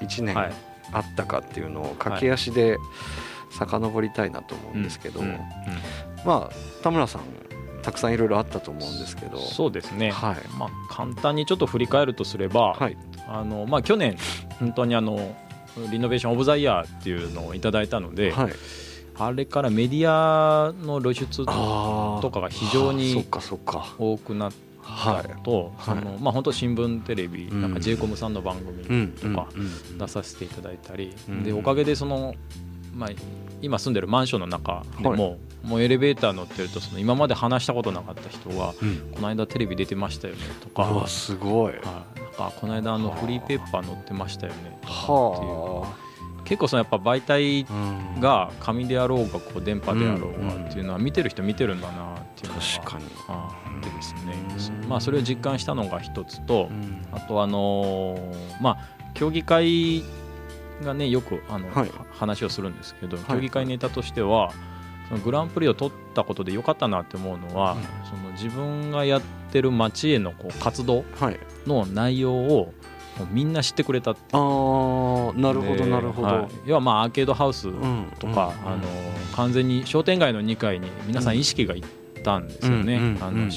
[0.00, 0.50] 1年あ
[0.98, 1.62] ったかってい。
[1.62, 2.76] うのを駆け足で、
[3.50, 5.22] 遡りたいなと思うんですけど、
[6.24, 7.22] まあ田村さん
[7.82, 9.38] たくさんいろいろあったと思うんですけど。
[9.38, 10.36] そうですね、はい。
[10.58, 12.96] まあ、簡単にちょっと振り返るとすれば、はい。
[13.28, 14.16] あのまあ、去年
[14.58, 15.36] 本当にあの
[15.90, 18.52] リノベーション・オブ・ザ・イヤーっていうのをいただいたので、はい、
[19.16, 23.24] あれからメディアの露出とかが非常に
[23.98, 24.70] 多くなって。
[24.82, 29.46] はい、と、はい、のまあ本当新聞テレビ、うん、なんか j イコムさんの番組とか
[29.96, 32.34] 出させていただいたり、うん、でおかげでその
[32.94, 33.10] まあ、
[33.62, 41.06] 今住んでるマンションの中でも、はい、もうエレベーター乗ってるとその今まで話したことなかった人が、うん、この間テレビ出てましたよねとか。
[41.06, 46.10] すごい、はなんかこの間あのフリーペーパー載ってましたよねとかっていう。
[46.44, 47.64] 結構そのやっぱ媒体
[48.20, 53.04] が紙であろうがこう電波であろうがっていうのは見てる人見てるんだなっていうのが確かに。
[53.28, 56.68] あってですね、まあ、それを実感したのが一つと、
[57.12, 58.18] あとあの
[58.60, 58.78] まあ
[59.14, 60.02] 競技会
[60.84, 64.52] がねよくあの、はい、話をするんですけど、競技会ネタとしては
[65.08, 71.04] そのグランプリを取ったことでよかったなって思うのは、うん、その自分がやってる町へのこう活動
[71.66, 72.72] の内容を
[73.32, 74.12] みんな知ってくれた。
[74.12, 74.14] あ
[75.34, 77.68] なるほどなるほど、はい、要はまあアーケードハウス
[78.18, 78.82] とか、あの
[79.34, 81.82] 完全に商店街の2階に皆さん意識がいっ
[82.22, 83.50] たんですよね、あの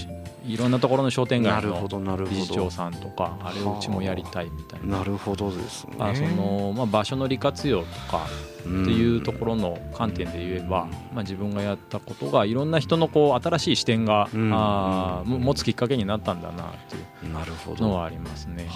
[0.46, 1.88] いろんなところの商店街の
[2.30, 5.00] 理事長さんとかあれをうちもやりたいみたいな。
[5.00, 5.96] なるほどですね。
[6.00, 8.28] あその、まあ、場所の利活用とか
[8.60, 18.68] っていうところの観点で言えば、まあ、自分がやったことがいろんな人のこう新しい視点が、あ持つきっかけになったんだなっていうのはありますね。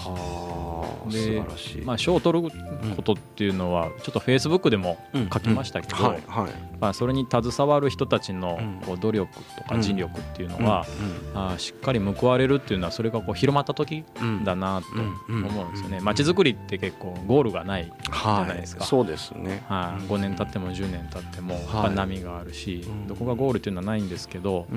[1.11, 1.43] で
[1.85, 2.51] まあ、賞を取る
[2.95, 4.97] ことっていうのはちょっとフェイスブックでも
[5.33, 6.15] 書きましたけど、
[6.79, 10.85] まあ、それに携わる人たちのこう努力とか尽力っていうのが、
[11.33, 14.03] あしっかり報われるっていうのはそれがこう広まった時
[14.43, 14.87] だなと
[15.31, 15.99] 思うんですよね。
[16.01, 18.85] まちづくりって結構ゴールがないじゃないですか。
[18.85, 21.55] そうですね、はい、5年経っても10年経っても
[21.95, 24.67] 波があるし、どこがゴールっていうのはないんですけど、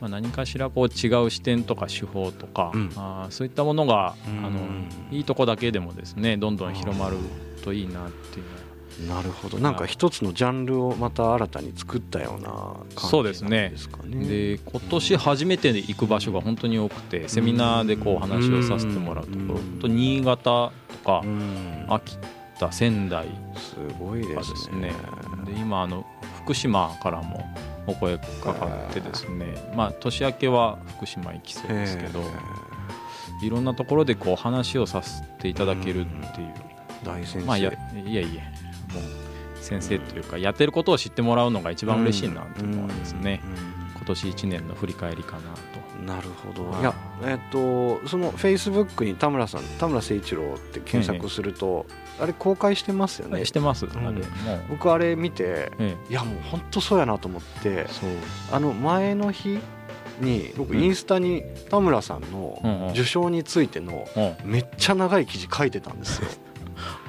[0.00, 4.60] まあ、何かしらこう違う視点とか手法とか、あそういったものが、あの
[5.10, 7.16] いいとこだけでもですねどんどん広まる
[7.64, 8.46] といいなっていう
[9.08, 9.58] なるほど。
[9.58, 12.50] なんか一つのジャンルをまた新たに作ったような
[12.94, 14.24] 感じですかね。
[14.26, 19.54] で今年初めて行く場所が本当に多くてセミナーでこう話をさせてもらうところ。
[19.54, 20.72] 本当新潟と
[21.04, 21.22] か
[21.88, 22.18] 秋
[22.58, 24.92] 田仙台すごいですね。
[25.46, 26.04] で今あの
[26.44, 27.46] 福島からも
[27.86, 29.72] お声かかってですね。
[29.74, 32.20] まあ年明けは福島行きそうですけど
[33.42, 36.72] いろんなところでこう話をさせていただけるっていう。
[37.04, 38.42] 大先生まあいやいやいや
[38.94, 43.40] もう先生というかやってることを知ってもらうのが一番嬉しいなと思うんですね、
[43.94, 45.82] 今年1年の振り返りかなと。
[46.04, 46.82] なるほど、い。
[46.82, 53.44] やえっ、ー、とそのフェイスブックに田村さん田村誠一郎って検索すると、ええ、あれ公開してますよね？
[53.44, 54.22] してます、うん、あれ
[54.68, 57.86] 僕あれ見て、え、いやもう本当そうやなと思って
[58.50, 59.60] あの前の日
[60.22, 64.06] に僕インスタに田村さんの受賞についての
[64.44, 66.28] めっちゃ長い記事書いてたんですよ。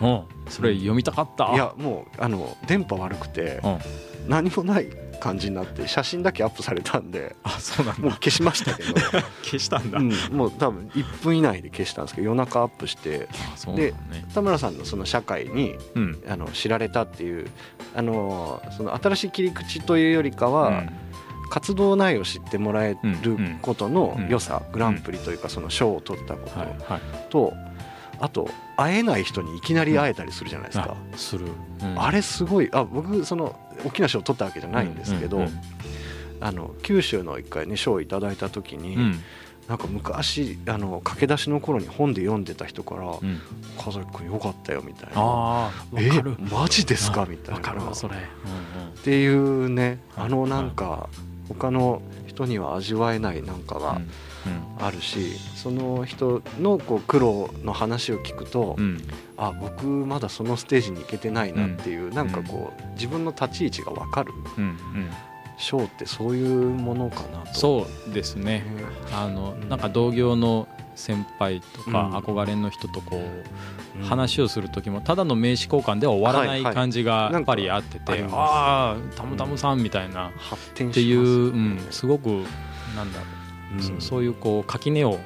[0.01, 1.51] うん、それ読みたかった。
[1.53, 3.61] いやもうあの電波悪くて、
[4.27, 4.87] 何もない
[5.23, 8.93] 感じになって写真だけアップされたんであそうなんもう消しましたけど。
[9.41, 13.29] 消したんだ、うん、もう多分1分以内で消したんですけど夜中アップして
[13.75, 13.93] で
[14.33, 17.49] 田村さんのその社会に、うん、あの知られたっていう
[17.95, 20.89] あのその新しい切り口というよりかは、うん
[21.53, 26.49] 活動内容を知ってもらえることの良さ、グランプリというかその賞を取ったこ
[27.29, 27.53] とと、
[28.19, 30.97] あと会えない人にいきなり会えたりするじゃないですか、
[31.95, 35.45] あれすごいあ僕その大きな賞を取ったわけじゃないんですけど、
[36.41, 39.19] あの九州の一回ね賞をいただいた時に、うん、
[39.67, 43.03] なんか昔あの駆け出しの頃に本で読んでた人から
[43.77, 46.09] 「家族君よかったよ」みたいな「あえ
[46.51, 47.93] マジですか?」みたいな。
[47.93, 51.09] それ、っていうねあのなんか
[51.53, 54.01] 他の人には味わえないなんかが。
[54.79, 59.01] あるし、その人のこう苦労の話を聞くと、うん、
[59.37, 64.33] あ僕まだそのステージに行けてないなっていう、うん、なんかこう自分の立ち位置が分かる。
[65.57, 67.53] ショーってそういうものかなと。
[67.53, 68.65] そうですね、
[69.13, 73.21] あのなんか同業の先輩とか憧れの人とこ
[73.99, 80.31] う話をする時もただの名刺交換では終わらない感じがやっぱりあっててああたむたむさんみたいなっ
[80.75, 82.43] ていう、すごく
[82.95, 85.19] なんだろううん、そういうこう垣根を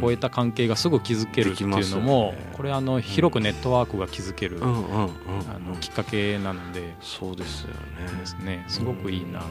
[0.00, 7.68] 超えた関係がすぐ築けるっていうのも、これあの広くネットワークが築けるあのきっかけなのでそうですよ
[8.40, 8.64] ね。
[8.64, 9.46] ですごくいいなと。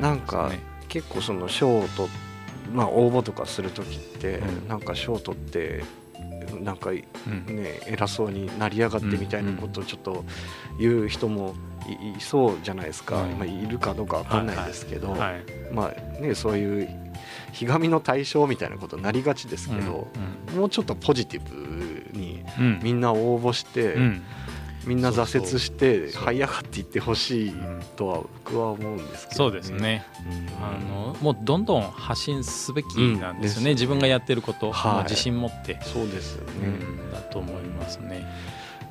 [0.00, 0.50] なんか
[0.88, 2.08] 結構その賞を取
[2.72, 5.84] まあ応募とかする時って、なんか賞を取って
[6.62, 7.02] なんかね、
[7.86, 10.24] 偉そうになりやがってみたいなことをちょっと
[10.78, 11.54] 言う人も
[12.16, 15.14] いそうじゃないですか、まあ、いるかどうか分かんないですけど、
[15.72, 16.88] まあね、そういう
[17.52, 20.08] ひがみの対象みたいなことになりがちですけど、
[20.56, 22.44] もうちょっとポジティブに
[22.82, 23.96] みんな応募して、
[24.86, 27.54] みんな挫折して這い上がっていってほしい
[27.96, 30.06] とは僕は思うんですけど、ね、そうですね、
[30.60, 35.78] あのもうどんどん発信すべきなんですよね、自分がやってること、はい、自信持って。
[35.82, 36.78] そうですよね、
[37.12, 38.24] だと思いますね。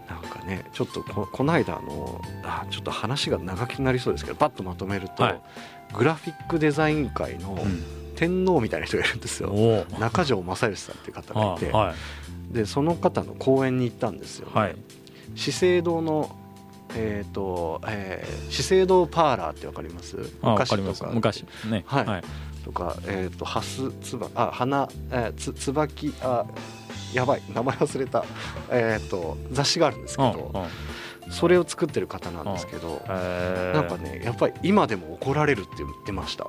[0.07, 5.41] なんかねちょっとここの間のあちょっと話が長くなりそうですけどパッとまとめると、はい、
[5.93, 7.57] グラフィックデザイン界の、
[8.15, 9.85] 天皇みたいな人がいるんですよ。
[9.99, 11.93] 中条正義さんっていう方がいて、は
[12.51, 14.75] い、でその方の講演に行ったんですよ、ね、はい、
[15.35, 16.35] 資生堂の
[16.97, 20.15] えーとえー、資生堂パーラーってわかります？
[20.41, 21.11] 昔とか。
[21.11, 21.45] 昔。
[21.69, 21.83] ね。
[21.87, 22.23] はい、はい、
[22.63, 26.45] とかえっ、ー、とハスつばあ花、えー、つ椿あ
[27.13, 27.41] やばい。
[27.53, 28.23] 名前忘れた。
[28.71, 30.53] えっ、ー、と雑誌があるんですけど、
[31.29, 36.47] それを作ってる方なんですけど、なんかねやっぱり今でも怒られるって言ってました。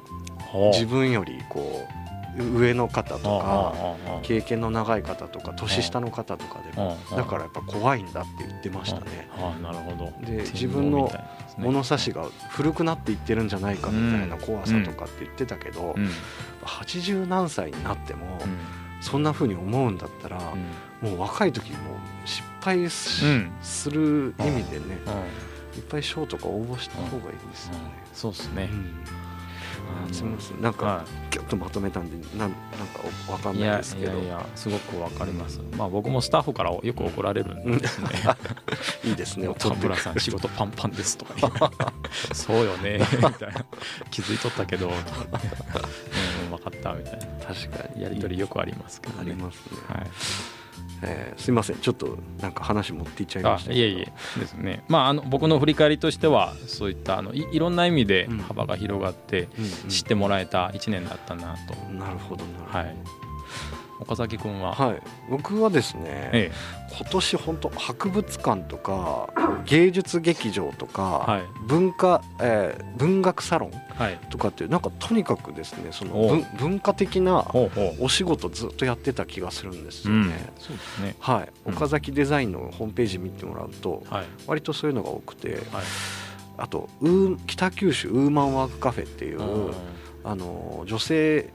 [0.73, 2.06] 自分よりこう
[2.39, 3.75] 上の方とか
[4.23, 9.29] 経験の長い方とか年下の方とかでもだからやっぱ怖いんだって言ってましたね。
[9.63, 10.13] なるほど。
[10.27, 11.11] で自分の
[11.59, 15.95] 物差しが古くなっていってるんじゃないかみたいな怖さとかって言ってたけど
[16.65, 18.39] 80何歳になっても
[19.01, 20.41] そんなふうに思うんだったら
[21.01, 21.79] もう若い時も
[22.25, 23.25] 失敗す
[23.91, 24.99] る意味でね
[25.77, 27.79] いっぱい賞とか応募した方がいいですよね。
[28.15, 28.71] そうですね、
[30.13, 30.61] すみません。
[30.63, 34.19] なんかぎゅっとまとめたんでなんなんかわかんないですけど。
[34.19, 38.09] いやすごくわかります、まあ僕もスタッフからよく怒られるんですね。
[39.05, 41.71] いいですね田村さん仕事パンパンですとか
[42.33, 43.65] そうよねみたいな。
[44.11, 47.27] 気づいとったけど、うん、分かったみたいな。
[47.47, 48.03] 確かに。
[48.03, 49.21] やり取りよくありますけどね。
[49.21, 49.79] ありますね。
[49.89, 50.56] はい
[51.03, 53.73] えー、すみませんちょっとなんか話持っていっちゃいました。
[53.73, 54.83] いえいえですね。
[54.89, 59.49] まああの僕の振り返りとしてはそういったあのいいろんな意味で幅が広がって
[59.89, 62.97] 知ってもらえた1年だったなと、うんうん、なるほどなるほど、はい。
[63.99, 69.31] 岡崎君は、はい、僕はですね、ええ、今年本当博物館とか
[69.65, 73.73] 芸術劇場とか、はい、文化、えー、文学サロン
[74.31, 77.47] とかっていう、なんかとにかくですねその文化的な
[78.01, 80.21] お仕事ずっとやってた気がするんですよね。
[80.21, 81.17] うん、そうですね。
[81.19, 85.61] はい、岡崎デザインのホームページ見てもらうと、はい、割とそういうのが多くて、はい、
[86.59, 86.89] あと
[87.47, 89.41] 北九州ウーマンワークカフェっていう
[90.25, 91.51] あの女性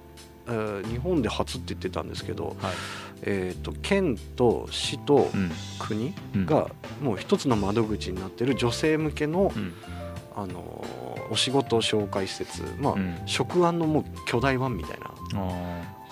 [0.47, 2.73] 日本で初って言ってたんですけど、はい、
[3.21, 5.29] えーと、県と市と
[5.79, 6.13] 国
[6.45, 6.69] が
[7.01, 9.73] もう一つの窓口になってる女性向けの、うん、
[10.35, 10.83] あの
[11.31, 15.11] お仕事紹介施設、まあ、うん、食案のもう巨大版みたいな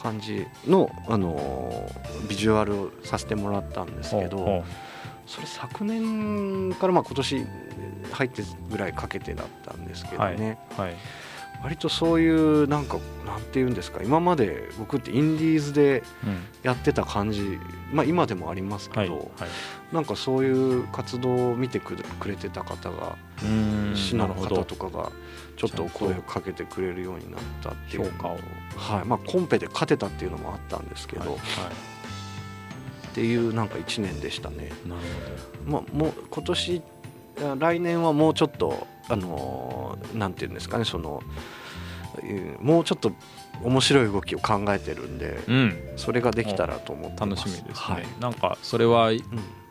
[0.02, 1.88] 感じの、あの
[2.30, 4.64] ビジュアルをさせてもらったんですけど。
[5.28, 7.46] それ昨年からまあ今年
[8.14, 10.98] 入ってぐらいかけてだったんですけどね、はいはい、
[11.62, 16.04] 割とそういうなんかなんていうんですか今まで僕ってインディーズで
[16.64, 17.60] やってた感じ、うん、
[17.94, 19.20] まあ今でもありますけど、はいはい、
[19.92, 23.18] なんかそういう活動を見てくれてた方が
[23.94, 25.12] 市の方とかが
[25.58, 28.38] ちょっと声をかけてくれるようになったっていう評価を、
[28.78, 34.72] はいまあ、コンペで勝てたっていうのもあったんですけど、はいはい、っていうなんか1年でしたね。
[34.88, 35.02] なる
[35.66, 36.82] ほど、まあ、もう今年
[37.58, 41.22] 来年はもうちょっとあのなんていうんですかねその
[42.60, 43.12] もうちょっと
[43.64, 49.22] 面白い動きを考えてるんで、うん、それができたらと思って楽しみですね、はい、なんかそれはちょ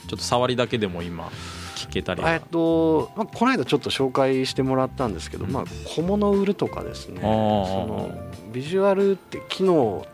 [0.06, 1.30] っと触りだけでも今
[1.76, 8.10] 聞けたりえっと、まあ、この間ちょっと紹介してもらったんですけど、うん、まあ、小物売るとかですねその
[8.52, 10.06] ビジュアルって機能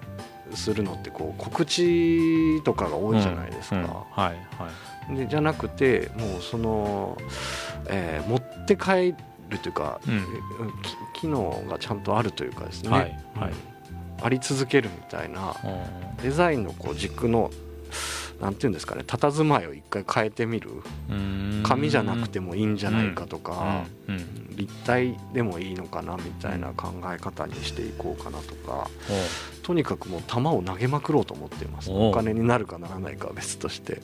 [0.52, 3.82] するのってこう告知とかが多いじゃないですか、うん。
[3.82, 4.34] うん、はいはい
[5.10, 7.16] でじゃなくてもうその
[7.86, 9.14] えー、持って帰
[9.50, 10.24] るというか、うん、
[11.14, 13.00] 機能がちゃんとあるというかですね、はい、
[13.34, 13.52] はい、
[14.22, 15.54] あり続けるみたいな
[16.22, 17.50] デザインのこう軸の
[18.40, 20.70] なんていうんですかね佇まいを一回変えてみる
[21.62, 24.14] 紙じゃなくてもいいんじゃないかとか、うん。
[24.16, 28.90] うん、立体でもいいのかなみたいな考え方にしていこうかなとか、
[29.62, 31.90] とにかくもう球を投げまくろうと思っています。
[31.92, 34.02] お金になるかならないかは別として、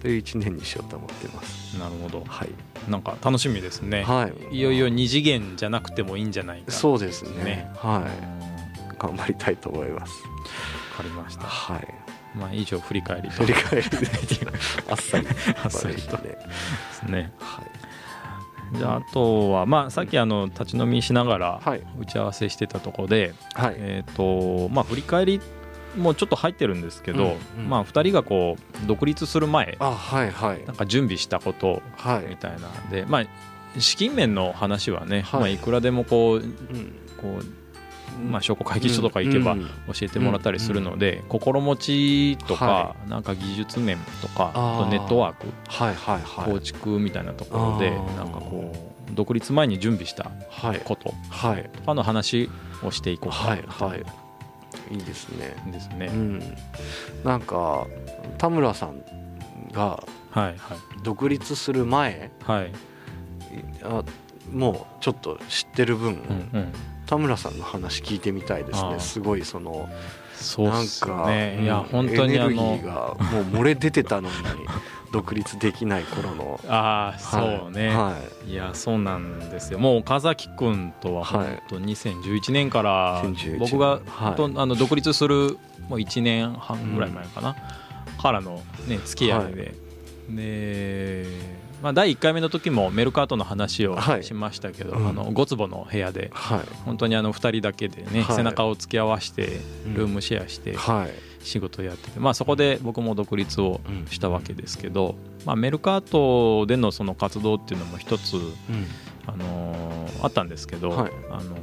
[0.00, 1.78] という1年にしようと思ってます。
[1.78, 2.48] なるほど、はい、
[2.90, 7.70] なんか楽しみですね、はい、いよいよ2次元じゃなくてもいいんじゃないか、そうですね。
[7.76, 8.98] はい。
[8.98, 10.12] 頑張りたいと思います。
[10.24, 10.28] わ
[10.98, 11.44] かりました。
[11.44, 11.94] はい。
[12.36, 13.96] まあ以上振り返り振り返りで。
[14.90, 15.26] あっさり。
[15.62, 16.16] あっさりと。
[16.18, 16.38] で
[16.92, 17.32] すね。
[17.38, 18.76] はい。
[18.76, 21.62] じゃああとはまあさっきあの立ち飲みしながら
[21.98, 25.40] 打ち合わせしてたところで、はい、えっ、とまあ振り返り
[25.98, 27.24] もうちょっと入ってるんですけど、
[27.56, 31.82] うんうん、まあ、2人がこう独立する前あ、はいはい、なんか準備したこと
[32.28, 35.40] みたいなで、まあ、資金面の話はね、はい。
[35.40, 37.44] まあ、いくらでもこう,、うん、こう
[38.18, 39.62] まあ、商工会議所とか行けば教
[40.02, 50.32] えてもらったりするので、心持ちとか、なんか技術面とかあとネットワーク、はいはいはい、構築みたいなところでなんかこう独立前に準備した
[50.84, 51.14] ことと
[51.86, 52.50] かの話
[52.82, 54.27] をしていこうかなと、はいはい
[54.90, 55.54] いいですね。
[55.72, 56.56] ですね、うん、
[57.24, 57.86] なんか
[58.38, 59.02] 田村さん
[59.72, 60.02] が
[61.02, 62.72] 独立する前、はい、
[63.82, 64.02] あ
[64.52, 66.14] もうちょっと知ってる分、
[66.52, 66.72] うんうん、
[67.06, 69.00] 田村さんの話聞いてみたいですね。
[69.00, 69.88] すごいその
[70.34, 74.34] そうなんか、ね、いや本当にエネルギーがもう漏れ出てたのに
[75.12, 76.60] 独立できない頃の。
[76.68, 78.16] ああそうね、は
[78.46, 78.54] い、い。
[78.54, 79.78] やそうなんですよ。
[79.78, 83.22] もう岡崎君とは本当2011年から
[83.58, 84.00] 僕が
[84.36, 87.56] と、あの独立するもう1年半ぐらい前かな、
[88.20, 89.74] からのね付き合いで、
[90.30, 91.26] で
[91.82, 99.60] まあ、第1回目の時もメルカートの話をしましたけど、はい、あの5坪の部屋で、はい、本当にあの2人だけでね、はい、背中を突き合わせて
[99.94, 100.74] ルームシェアして
[101.40, 108.36] 仕事をやってて、まあ、そこで僕も独立をしたわけですけど、まあ、メルカートでのその活動っていうのも一つ、
[109.26, 110.92] あのあったんですけど、
[111.30, 111.56] あの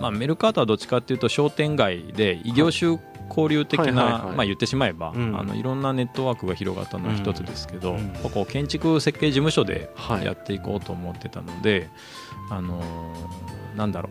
[0.00, 2.98] まあ、メルカートはどっちかっていうと商店街で異業種
[3.30, 9.88] 交流的な、まあ、言ってしまえば、うん、あのいろんなネットワークが広がったの一つですけど、うん、ここ建築設計事務所で
[10.24, 11.88] やっていこうと思ってたので、
[12.48, 14.10] はい、あのー、なんだろ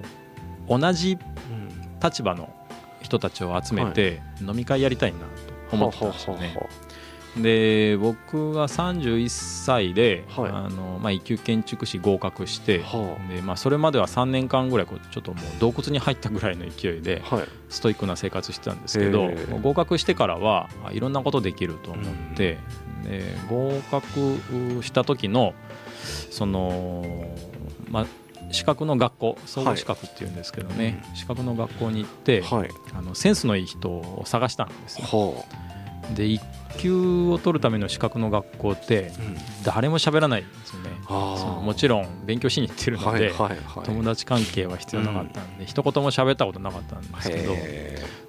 [0.70, 1.18] う同じ
[2.02, 2.54] 立場の
[3.10, 6.56] 人たちを集めて飲み会やりたいなと思ってたんですよね。
[7.38, 19.29] で僕が31歳で、はい、あのまあ、一級建築士合格して、はあ、でまあ、それまでは3年間ぐらいこうちょっともう洞窟に入ったぐらいの勢いで、はい、ストイックな生活してたんですけど、
[19.62, 22.06] 合格してからはいろんなことできると思っ
[22.36, 22.58] て、
[23.04, 25.54] うん、で合格した時の
[26.31, 27.06] その、
[27.90, 28.06] まあ、
[28.52, 32.43] 資格の学校総合資格っていうんですけどね、資格の学校に行って、
[32.93, 35.45] あのセンスのいい人を探したんですよ。
[36.15, 36.41] で1
[36.79, 39.12] 級を取るための資格の学校って
[39.63, 43.33] 誰も喋らないんですよね、そのもちろん勉強しに行ってるので、
[43.83, 47.56] 友達関係は必要なかったんで、一言も喋ったことなかったんですけど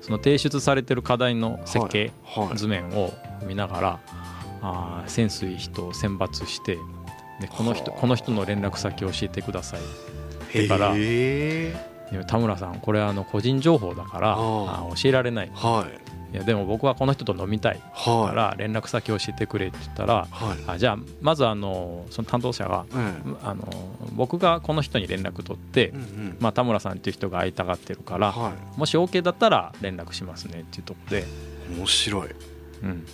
[0.01, 2.13] その提出されてる課題の設計
[2.55, 3.13] 図面を
[3.47, 4.01] 見ながら
[4.63, 6.79] あセンスいい人を選抜して
[7.41, 10.69] でこの人この人の連絡先を教えてください。
[10.69, 15.87] だから田村さんこれあの個人情報だからあ教えられない、は
[16.33, 17.81] い、いやでも僕はこの人と飲みたい。
[17.95, 23.65] から連絡先教えてくれって言ったら、はい、あじゃあまずあのその担当者が、うん、あの
[24.15, 25.93] 僕がこの人に連絡取って、
[26.41, 31.25] まあ、田村さんっていう人が会いたがってるから、はい、もし OK だったら連絡しますねっていうところで。
[31.71, 32.29] 面白い、
[32.83, 33.07] うん、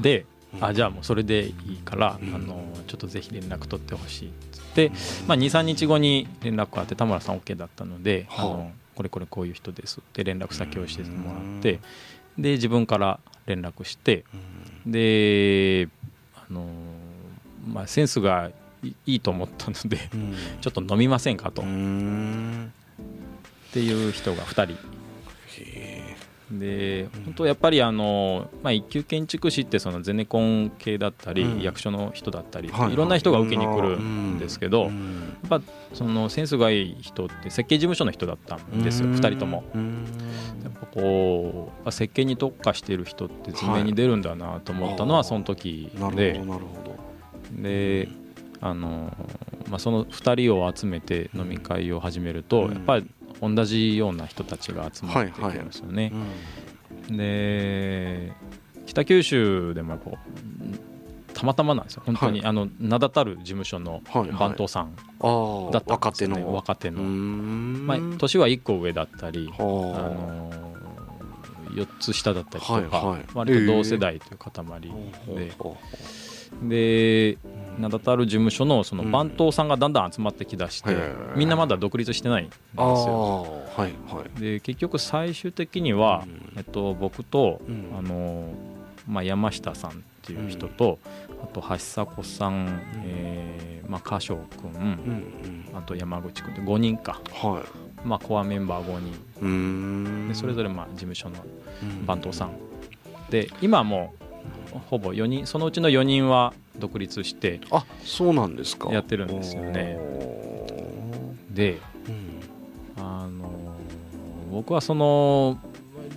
[0.00, 0.26] で
[0.60, 4.92] あじゃあもうそれでいいから、あのちょっとぜひ連絡取ってほしいっつって、
[5.26, 8.42] まあ、23日後に連絡があって田村さん OK だったので、あ。
[8.42, 11.78] のこれこれこういう人ですって連絡先を教えてもらって
[12.36, 14.24] で自分から連絡して
[14.84, 15.88] で
[16.34, 16.66] あの
[17.64, 18.50] まあセンスが
[18.82, 19.98] いいと思ったので
[20.60, 21.62] ちょっと飲みませんかと。
[21.62, 21.64] っ
[23.70, 24.97] ていう人が2人
[26.50, 32.96] で本当やっぱりあの、まあ、一級建築士ってそのゼネコン系だったり、うん、役所の人だったり、はい、い。
[32.96, 34.90] ろんな人が受けに来るんですけど、やっ
[35.48, 35.60] ぱ
[35.92, 39.64] そのセンスがいい人って設計事務所の人だったんですよ、2人とも。
[40.62, 46.40] やっぱこう設計に特化している人って図面に出るんだなと思ったのはその時で。
[47.52, 48.08] で
[48.60, 49.16] あの
[49.70, 53.06] まあ、その2人を集めて飲み会を始めると、やっぱり
[53.40, 56.04] 同じような人たちが集まってくるんですよね。
[56.04, 56.22] はいはい。
[57.10, 58.32] うん、で
[58.86, 60.10] 北九州でもやっぱ
[61.34, 62.02] たまたまなんですよ。
[62.04, 67.02] 本当に、はい、あの名だたる事務所の番頭さんだったんですよね、はいはい、若手の。
[67.02, 69.62] まあ、年は1個上だったり、あ。
[69.62, 70.50] の
[71.70, 74.80] 4つ下だったりとか、はいはい、割と同世代という塊
[75.38, 75.52] で。
[76.62, 77.38] で
[77.78, 80.96] 名だたる事務所のその番頭さんがだんだん集まってきだして、
[81.36, 83.42] みんなまだ独立してないんですよ。
[83.76, 86.24] はいはい、で結局最終的には、
[86.56, 87.60] えっと、僕と、
[87.96, 88.52] あの
[89.06, 90.98] まあ、山下さんっていう人と、
[91.42, 95.24] あと橋迫さん、えーまあ、歌唱君、
[95.74, 97.88] あと山口君って5人か、はい。
[98.06, 99.00] まあ、コアメンバー5
[99.40, 100.28] 人。
[100.28, 101.36] でそれぞれまあ事務所の
[102.06, 102.50] 番頭さん。
[103.30, 104.14] で今も
[104.90, 108.90] ほぼ4人そのうちの4人は独立してあそうなんですか。
[108.92, 109.98] やってるんですよね。
[111.50, 111.78] で、
[112.96, 113.50] うん、あの
[114.50, 115.58] 僕はその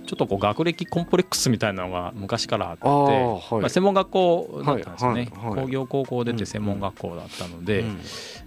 [0.06, 2.84] ちょっとこう学歴コンプレックスみたいなのが昔からあって、
[3.56, 7.84] まあ、専門学校だったんですよね、工業高校出て専門学校だったので、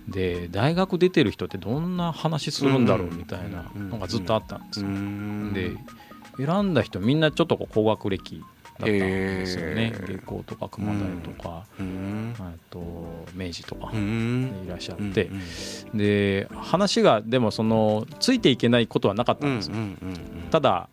[0.08, 4.88] で大学出てる人ってどんな話するんだろうみたいなのがずっとあったんですよ。
[5.54, 5.72] で
[6.38, 8.44] 選んだ人みんなちょっとこう高学歴
[8.80, 9.94] だったんですよね。
[10.08, 12.84] 下校とか熊谷とか、あと
[13.34, 15.30] 明治とかいらっしゃって、
[15.94, 19.76] で話がでもそのついていけないことはなかったんですよ。
[20.52, 20.90] ただ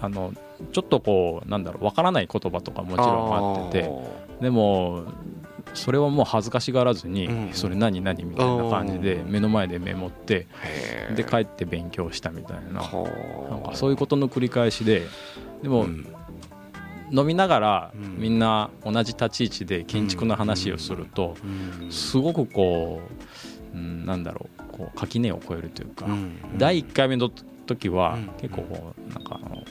[0.00, 0.32] あの
[0.72, 3.90] ちょっとこうなんだろうわからない言葉とかもちろんあってて。
[4.40, 5.04] でも
[5.74, 10.46] それはもう恥ずかしがらずに、それ何何みたいな感じで目の前でメモって
[11.14, 12.80] で帰って勉強したみたいな。
[12.80, 12.82] なん
[13.62, 15.02] かそういうことの繰り返しで
[15.62, 15.86] でも、
[17.10, 21.36] 飲みながらみんな同じ立ち位置で建築の話をすると
[21.90, 23.00] すごくこ
[23.74, 26.06] う、うん、なんだろうこう垣根を越えるというか、
[26.56, 27.30] 第1回目の
[27.66, 29.62] 時は結構こうなんかあの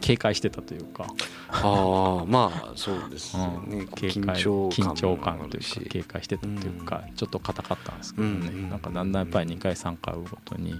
[0.00, 1.06] 警戒してたというか。
[1.54, 10.74] ああまあそうですね、うん、警戒緊張感というか警戒してたというか、ちょっと硬かったんですけどね、なんかだんだんやっぱり2回3回ごとに、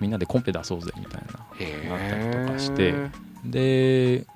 [0.00, 2.94] みんなでコンペ出そうぜみたいななったりとかして。
[3.44, 4.26] で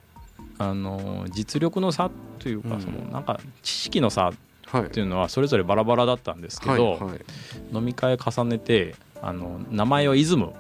[0.71, 4.35] あの実力の差というか、そのなんか知識の差っ
[4.91, 6.99] ていうのはそれぞれバラバラだったんですけど、
[7.73, 10.53] 飲み会重ねてあの名前をイズム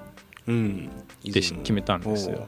[1.24, 2.46] で決めたんですよ。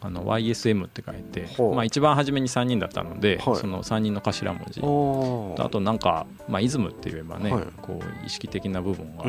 [0.00, 4.80] あの YSM って書いて、まあ、一番初めに3人だったので、はい、その3人の頭文字。
[4.80, 9.24] とあとなんか、まあ、イズムって言えばね、はい、こう意識的な部分が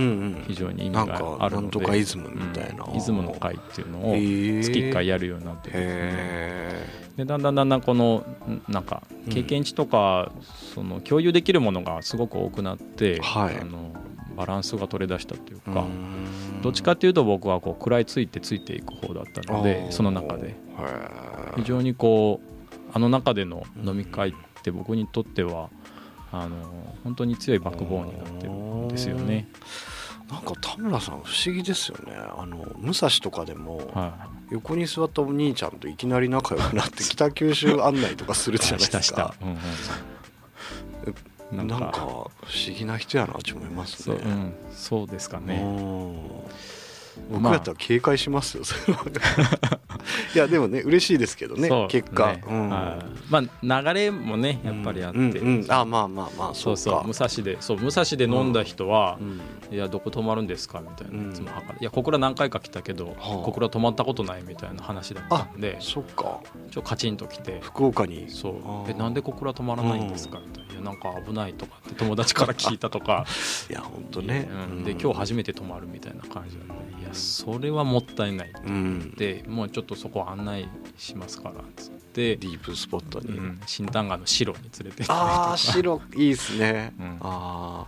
[0.48, 7.10] 非常に意味があるので、うんうん、イズムみたいな、うん、イズムの会っていうのを月1回やるようになってですね。
[7.18, 8.24] でだんだんだんだんこの
[8.68, 10.32] なんか経験値とか、
[10.74, 13.92] その共有できるものがすごく多くなって、はい、あの
[14.40, 15.86] バランスが取れ出したというか
[16.62, 20.56] どっちかっていうと僕はこう食らいついてついていく方だったのでその中で。
[21.58, 24.34] 非常にこうあの中での飲み会っ
[24.64, 25.70] て僕にとっては
[26.32, 26.56] あの
[27.04, 29.50] 本当に強いバックボーンになってるんですよね。
[30.32, 32.14] なんか田村さん不思議ですよね。
[32.16, 39.36] あの武蔵とかでも、はい、横に座ったお兄ちゃんといきなり仲良くなって北九州案内とかするじゃないですか
[41.52, 41.92] なんか。
[41.92, 42.30] 不思
[42.78, 44.18] 議な人やなと思いますね。
[44.18, 45.64] そう,、うん、そうですかね。
[47.30, 49.80] 僕だったら警戒しますよ、まあ、
[50.34, 59.18] いやでもね嬉しいですけどね結果、うん、まあ流れもねやっぱりあって、うんうん、あまあまあまあそうそう武蔵でそう武蔵で飲んだ人は、
[59.72, 61.78] いやどこ泊まるんですかみたいな、いつも測る。
[61.80, 66.40] いや小倉何回か来たけど、小倉泊まったことないみたいな話だったんでそっか。
[66.72, 67.60] ちょカチンときて。
[67.62, 68.30] 福岡に。
[68.30, 68.50] そ
[68.88, 68.90] う。
[68.90, 73.26] えなんで小倉泊まらないんですかみたいななんか危ないとかって友達から聞いたとか。
[73.70, 74.50] いや本当ね、
[74.84, 80.68] で今日初めて泊まるみたいな感じなんでいやそれはもったいないって言って、もうちょっとそこ案内
[80.98, 82.00] しますからっつって。
[82.20, 87.88] ディープスポットに、うん、新丹賀の白に連れてああ白いいですね、うん、あ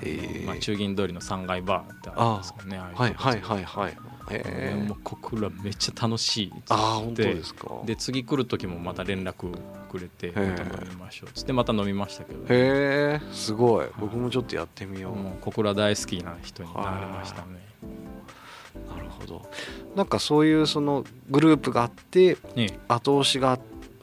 [0.00, 3.96] えー、まあ、中銀通りの3階バーってあるんですけどねはいはいはいはい
[4.30, 7.80] えー、もう小倉めっちゃ楽しいっあ本当ですか。
[7.84, 9.56] で次来る時もまた連絡
[9.90, 11.52] くれてまた飲みましょうっつって。
[11.52, 12.40] また飲みましたけど。
[12.42, 13.86] へえすごい。
[13.98, 15.16] 僕もちょっとやってみよう。
[15.16, 17.68] もう小倉大好きな人になりましたね。
[18.88, 19.50] なるほど。
[19.96, 22.36] なんかそういうそのグループがあって
[22.88, 23.58] 後押しが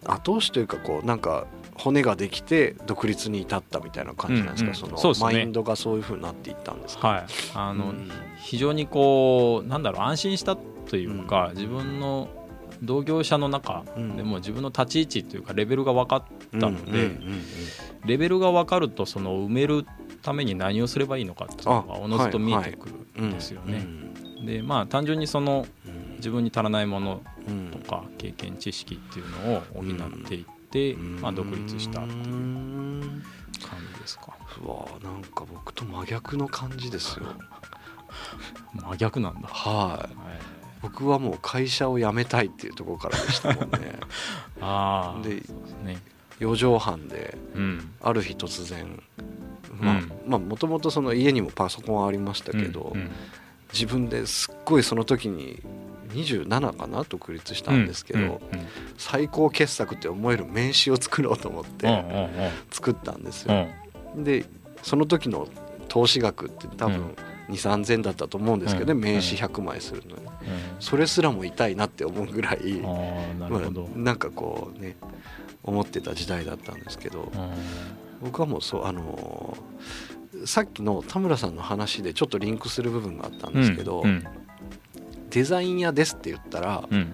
[0.05, 12.29] 後押しというかこうなんか骨ができて独立に至ったみたいな感じなんですか、うんうん、そのマインドがそういうふうになっていったんですか、はい、あの、うん、非常にこうなんだろう安心したというか、自分の
[12.83, 16.23] 同業者の中でも自分の立ち位置というかレベルが分かっ
[16.59, 17.11] たので
[18.05, 19.85] レベルが分かるとその埋める
[20.21, 23.85] ために何をすればいいのかっていうのがおのずと見えてくるんですよね。
[24.45, 25.65] でまあ単純にその
[26.17, 27.21] 自分に足らないもの
[27.71, 29.85] とか経験知識っていうのを補っ
[30.27, 30.54] ていって、
[31.21, 34.33] まあ、独立したっていう感じですか。
[34.63, 37.25] うわなんか僕と真逆の感じですよ。
[38.73, 39.47] 真逆なんだ。
[39.47, 40.55] はい、はい
[40.85, 43.99] 僕はもう会社を辞めたいっていうところからでしたもんね。
[44.61, 45.41] あで、
[45.83, 45.99] ね、
[46.39, 47.37] 4畳半で、
[48.01, 49.01] ある日突然、
[49.79, 53.11] まあ、まあもともとその家にもパソコンはありましたけど、うんうん、
[53.73, 55.59] 自分ですっごいその時に
[56.15, 58.41] 27かな独立したんですけど、
[58.97, 61.87] 最高傑作って思える名刺を作ろうと思って
[62.71, 63.67] 作ったんですよ。
[64.17, 64.45] で
[64.81, 65.47] その時の
[65.87, 67.15] 投資額って多分
[67.49, 70.21] 2 3 0 0 0だったと思うんですけどね、名刺100枚するのに、
[70.79, 72.81] それすらも痛いなって思うぐらい
[73.39, 73.61] なまあ、
[73.95, 74.95] なんかこうね
[75.63, 77.31] 思ってた時代だったんですけど
[78.21, 84.03] 僕はもうそうあのー、さっきの田村さんの話でちょっとリンクする部分があったんですけど、
[85.35, 87.13] デザイン屋ですって言ったら、うん、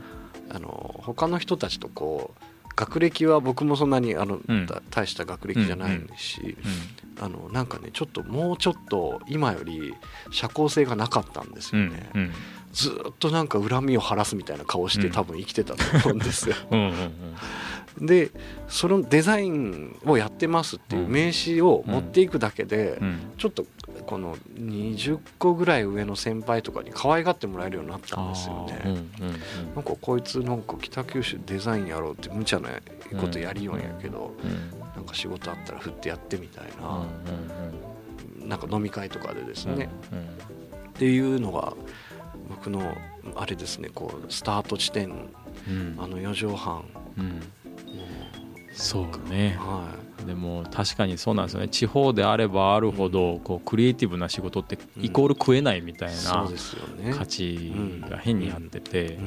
[0.51, 2.43] あの他の人たちとこう
[2.75, 6.55] 学歴は僕もそんなにあの、うん、大した学歴じゃないし、
[7.19, 9.95] うん、あのなんかねちょっともうちょっと今より
[10.29, 12.11] 社交性がなかったんですよね。
[12.13, 12.31] うん、
[12.71, 16.55] ずっとなんか恨みを晴らすみたいな顔して多分生きてたと思うんですよ。
[17.99, 18.29] で
[18.67, 23.01] そのデザインをやってますっていう名刺を持っていくだけで、
[23.37, 23.65] ちょっと
[24.05, 28.81] この20個ぐらい上の先輩とかに可愛がってもらえるようになったんですよね。
[28.85, 29.05] うんうんうん、
[29.75, 32.69] なんかこいつなんか北九州デザインやろうって無茶な
[33.19, 40.29] ことやりようんやけど、うんうん、なんか仕事あったら振ってやってみたいな、うんうん、なんか飲み会とかでですね、うんうん、っ
[40.93, 41.73] ていうのが
[42.49, 42.95] 僕の
[43.35, 45.29] あれですねこうスタート地点、
[45.97, 46.83] あの4畳半、
[48.73, 51.67] そうね、はいでも確かにそうなんですよね。
[51.67, 56.47] 地方であればあるほどこうクリエイティブな仕事ってイコール食えないみたいな
[57.15, 57.73] 価値
[58.09, 59.19] が変にあってて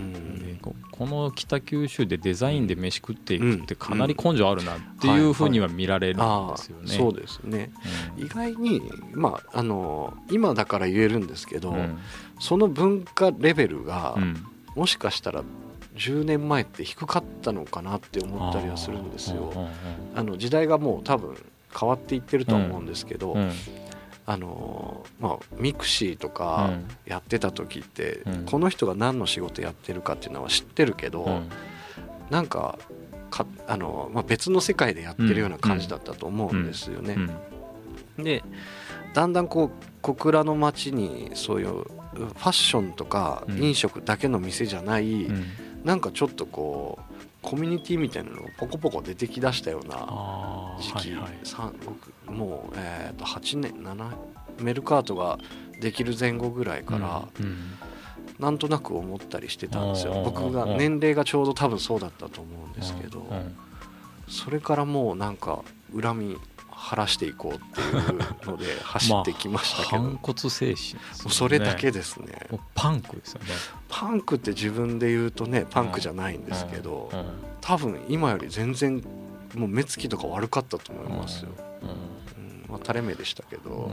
[0.60, 6.88] この北九州でデザインで飯食っていくってかなり根性あるなっていうふうには見られるんですよね。
[6.88, 7.70] そうですね、
[8.16, 8.80] 意外に、
[9.12, 11.74] まあ、あの今だから言えるんですけど、
[12.38, 14.16] その文化レベルが、
[14.74, 15.42] もしかしたら
[15.96, 19.52] 10年前って低かったのかなって思ったりはするんですよ。
[20.14, 21.36] あの時代がもう多分
[21.78, 23.40] 変わっていってるとは思うんですけど、うん。
[23.40, 23.52] うん、
[24.26, 26.70] あのまあ、 mixi とか
[27.06, 31.48] やってた時って、うん、この人が何の仕事やってるかっていうのは知ってるけど、うん、
[32.30, 32.78] なんか
[33.34, 37.16] かあの、まあ、別の世界でやってるような感じだったと思うんですよね。
[38.16, 38.44] で
[39.12, 39.70] だんだんこう
[40.02, 45.28] 小倉の町にそういうファッションとか飲食だけの店じゃない、
[45.84, 51.72] なんかちょっとこうコミュニティみたいなのがポコポコ出てきだしたような時期、はいは
[52.28, 54.16] い、もう、えー、と8年7
[54.62, 55.38] メルカートが
[55.80, 57.58] できる前後ぐらいから、うんうん、
[58.38, 60.22] なんとなく思ったりしてたんですよ。
[60.24, 63.26] 僕が年齢がちょうど多分そうだったと思うんですけど
[64.28, 65.62] それからもうなんか
[66.00, 66.36] 恨み
[66.84, 72.46] 晴らしていこうっていうので 走ってきましたけど、まあ、反骨精神、ね、それだけですね。
[72.74, 73.48] パンクですよね。
[73.88, 77.26] パンクって自分で言うとねパンクじゃないんですけど、うんうん、
[77.62, 79.02] 多分今より全然
[79.54, 81.50] もう目つきとか悪かったと思いますよ、
[82.68, 83.92] まあ、垂れ目でしたけど、うん、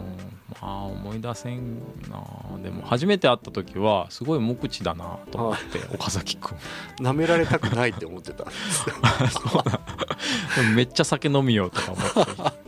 [0.61, 1.79] まあ思い出せん
[2.09, 2.23] な。
[2.61, 6.57] でも初めて会った時はすごい無口だなと思って岡崎君。
[6.99, 8.85] なめられたくないって思ってたんです
[10.75, 11.91] めっちゃ酒飲みよとか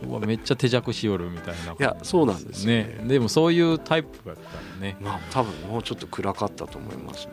[0.02, 0.26] 思って。
[0.26, 3.00] めっちゃ手酌しよるみたいな、いやそうなんですね。
[3.04, 4.40] でもそういうタイプだった
[4.76, 4.96] らね。
[5.00, 7.32] まあ多分もうちょっと暗かったと思いますね。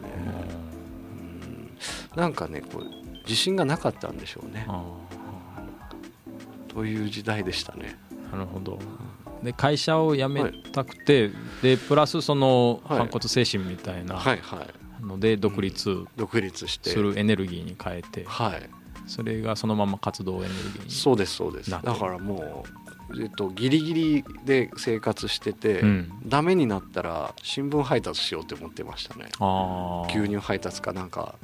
[2.16, 2.20] うん。
[2.20, 2.86] なんかねこう
[3.24, 4.68] 自信がなかったんでしょうね。
[6.68, 7.98] という時代でしたね。
[8.32, 8.80] なるほど。
[9.44, 11.34] で会社を辞めたくて、はい、
[11.64, 14.22] でプラスその反骨精神みたいな
[15.02, 16.06] ので独立。
[16.16, 16.90] 独立して。
[16.90, 18.70] するエネルギーに変えて、はい、
[19.08, 21.72] それがそのまま活動エネルギーにそうですそうです。
[21.72, 22.66] だからも
[23.12, 29.26] う、えっと、ギリギリで生活してて、うん、ダメになったら新聞配達しようって思ってましたね。
[30.10, 31.36] 牛乳配達かなんか、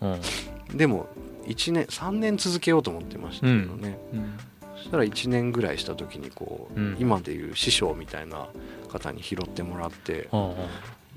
[0.00, 1.08] うん、でも
[1.46, 4.18] 1年3年続けようと思ってましたけどね、うん。
[4.18, 4.38] うん
[4.80, 8.48] そしたら1年ぐらいした時にこう、うん、今でいう師匠みたいな
[8.88, 10.28] 方に拾ってもらって、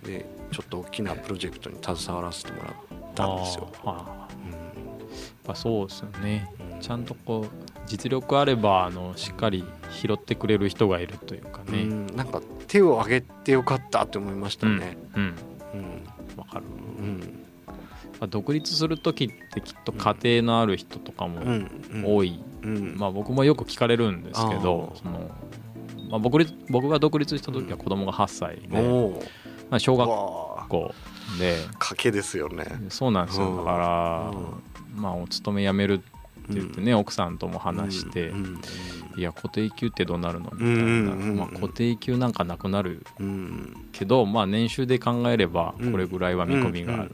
[0.03, 2.73] でちょっと大きなプロジェクトに携わらせてもらっ
[3.15, 3.71] たんですよ。
[5.47, 14.97] うん、そうですよね、うん、ちゃんとこう実力あればあのしっかり拾ってくれる人がいるというかね、うん、なんか手を挙げてよかったって思いましたね。
[15.15, 15.33] うん、うん、
[16.35, 16.65] 分かる、
[18.21, 18.29] うん。
[18.29, 21.41] 独立する時ってきっと家庭のある人とかも
[22.05, 22.41] 多い、
[22.95, 25.29] まあ、僕もよく聞かれるんですけどその、
[26.09, 26.37] まあ、僕
[26.69, 28.81] 僕が独立した時は子供が8歳で、
[29.69, 30.07] まあ、小学
[30.69, 30.93] 校
[31.37, 31.57] で。
[31.79, 32.65] 賭けですよね。
[32.89, 33.57] そうなんですよ。
[33.57, 34.33] だから、
[34.95, 38.33] まあ、お勤め辞めるって言ってね、奥さんとも話して、
[39.15, 43.05] いや固定給ってどうなるのみたいな、まあ、固定給なんかなくなる
[43.91, 47.11] けど、まあ、年収で考えればこれぐらいは見込みがある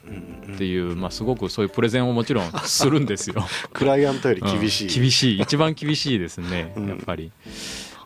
[0.53, 3.45] っていう、まあ、すごくそういうプレゼンをもちろん するんですよ。
[3.73, 5.39] クライアントより厳しい、厳しい。
[5.39, 7.31] 一番厳しいですねやっぱり。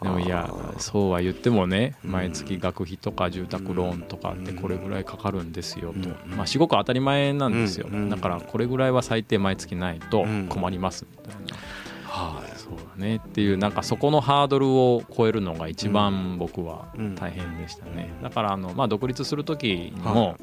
[0.03, 7.87] でもいやそうは言ってもね毎月学費とか住宅ローンとかってこれぐらいかかるんですよと、まあ、すごく当たり前なんですよ。
[8.09, 11.57] だからこれぐらいは最低毎月ないと困りますみたいな。
[12.13, 20.35] はい、そうだねっていうなんかそこのハードルを超えるのが一番僕は大変でしたね、だからあの、まあ、独立する時にも、はい、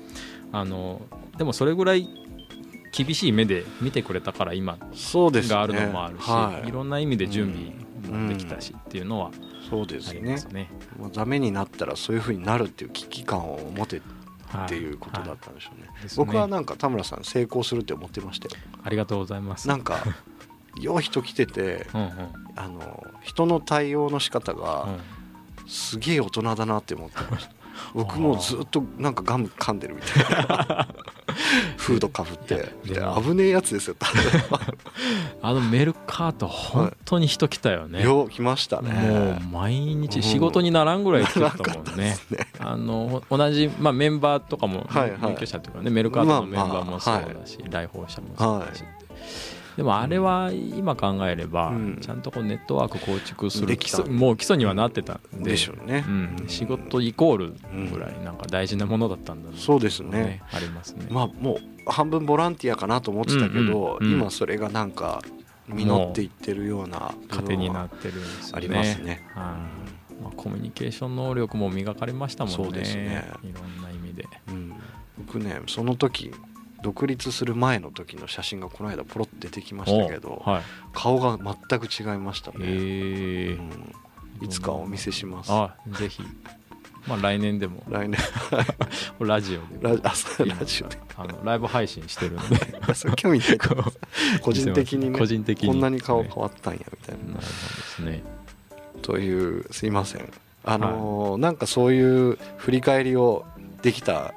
[0.50, 1.00] あの
[1.38, 2.08] でもそれぐらい
[2.92, 9.30] 厳しい目で見てくれたから今があるのもあるし、ねはい、いろんな意味で準備もできたしっていうのは
[9.70, 10.36] そうですね。
[10.52, 10.70] ね。
[10.98, 14.02] もうダメになったらそういうふうになるっていう危機感を持てっ
[14.68, 15.86] ていうことだったんでしょうね。
[15.86, 15.96] はい。
[15.98, 19.68] はい、僕はなんか田村さん成功するって思ってましたよありがとうございます。
[19.68, 20.02] なんか
[20.80, 22.10] よう人来ててうん、
[22.56, 24.88] あの人の対応の仕方が
[25.66, 27.59] すげえ大人だなって思ってました
[27.94, 30.88] 僕もずっとなんかガム噛んでるみたいな。
[31.76, 32.72] フードかぶって。
[32.84, 33.96] 危ねえやつですよ
[35.42, 38.92] あのメルカート本当に人来たよね、よう来ましたね。
[38.92, 42.16] もう毎日仕事にならんぐらい来てたもんね。
[42.30, 48.84] ね、あの同じ、まあ、メンバーとかも入居者というかねメルカートのメンバーもそうだし、来訪者もそうだし、
[49.76, 57.54] でもあれは今考えればちゃんとこうネットワーク構築する基礎もう基礎にはなってたんででしょうね、うん、仕事イコール
[57.90, 60.42] ぐらいなんか大事なものだったんだ、ね、そうですね。
[60.52, 61.06] ありますね。
[61.10, 65.22] まあもう半分ボランティアかなと思ってたけど、今それがなんか
[65.68, 68.52] 実っていってるような糧になってるんですね。
[68.54, 69.68] ありますね、ま
[70.26, 72.64] あ、コミュニケーション能力も磨かれましたもんね。
[72.64, 73.24] そうですね。
[73.42, 74.74] いろんな意味で、うん、
[75.18, 76.32] 僕ねその時
[76.82, 80.62] 独立する前の時の写真がこの間ポロッと出てきましたけど、はい、
[80.92, 83.58] 顔が全く違いましたね、えー。
[83.58, 83.94] うん、
[84.44, 85.52] いつかお見せします。
[85.52, 86.22] あぜひ。
[87.06, 87.82] まあ来年でも。
[87.88, 88.20] 来年。
[89.20, 90.98] ラジオでララジオで。
[91.16, 92.80] あのライブ配信してるんで。
[93.16, 93.58] 興味ない。
[94.40, 97.24] 個人的にね個人的にこんなに顔変わったんやみたいな。
[97.24, 98.22] なるほどですね。
[99.02, 100.30] というすいません。
[100.64, 103.46] あのーはい、なんかそういう振り返りを
[103.82, 104.34] できた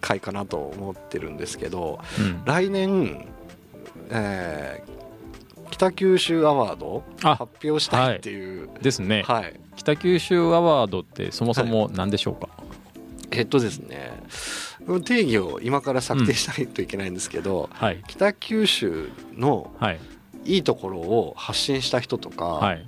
[0.00, 3.26] 回かなと思ってるんですけど、うん、来年、
[4.10, 14.22] えー、北九州アワード発表したいっていう、はい、ですね、はい、北九州アワードってそもそも何でしょうか、はい、えっとですね
[15.04, 19.72] 定義を今から策定しないといけないんですけど、うんはい、北九州の
[20.44, 22.86] いいところを発信した人とか、はい、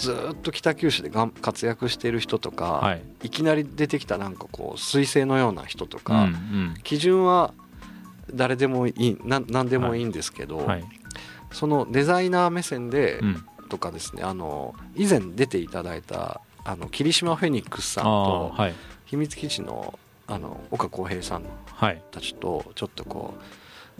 [0.00, 7.52] ずっと北九州でがん活躍している人とか、はい、いきなり出てきたなんかこう彗星のような人とか、うんうん、基準は
[8.32, 10.66] 誰でもいいな何でもいいんですけど、はい。
[10.66, 10.84] はい、
[11.52, 13.20] そのデザイナー目線で
[13.68, 18.74] とかですねあの以前出ていただいたあの霧島フェニックスさんと、はい、
[19.04, 21.44] 秘密基地のあの岡浩平さん
[22.12, 23.34] たちとちょっとこ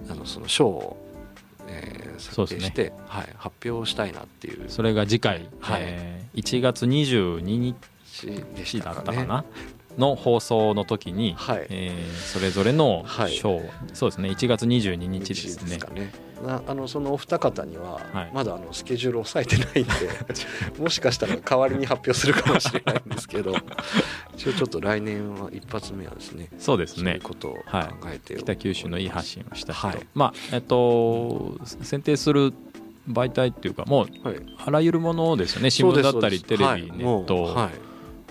[0.09, 0.97] うあのその賞を、
[1.71, 4.68] えー、設定して、ね、はい、発表したいなっていう。
[4.68, 5.81] それが次回、はい。
[5.83, 7.77] えー、1月22日
[8.55, 9.45] でしただったかな
[9.99, 13.62] の放送の時に、はい、えー、それぞれの賞、はい、
[13.93, 15.79] そうですね1月22日ですね。
[15.79, 16.31] ですね。
[16.47, 18.01] あのそのお二方には
[18.33, 20.14] まだあのスケジュールを押さえてないんで、は
[20.79, 23.53] い、もしかしたら代わりに発表するかもしれないんですけど
[24.41, 27.20] 一応ちょっと来年は一発目はですねそうですね。
[27.22, 27.61] ことを考
[28.07, 32.55] えて、はい、北九州のいい発信をした人、はい、まあえっと選定する
[33.09, 34.07] 媒体っていうかもう
[34.64, 37.70] あらゆるものですよね新聞だったりテレビ、ネット、はい、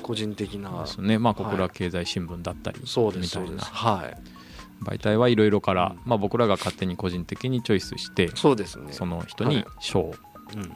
[0.01, 0.81] 個人的な。
[0.81, 1.19] ですね。
[1.19, 2.87] まあ小倉経済新聞だったりみ
[3.27, 4.17] たいな、はい。
[4.83, 8.93] 媒体はいろいろから、まあ、僕らが勝手に個人的にチョイスしてそうですね。
[8.93, 10.17] その人に賞、はい。
[10.55, 10.73] うん、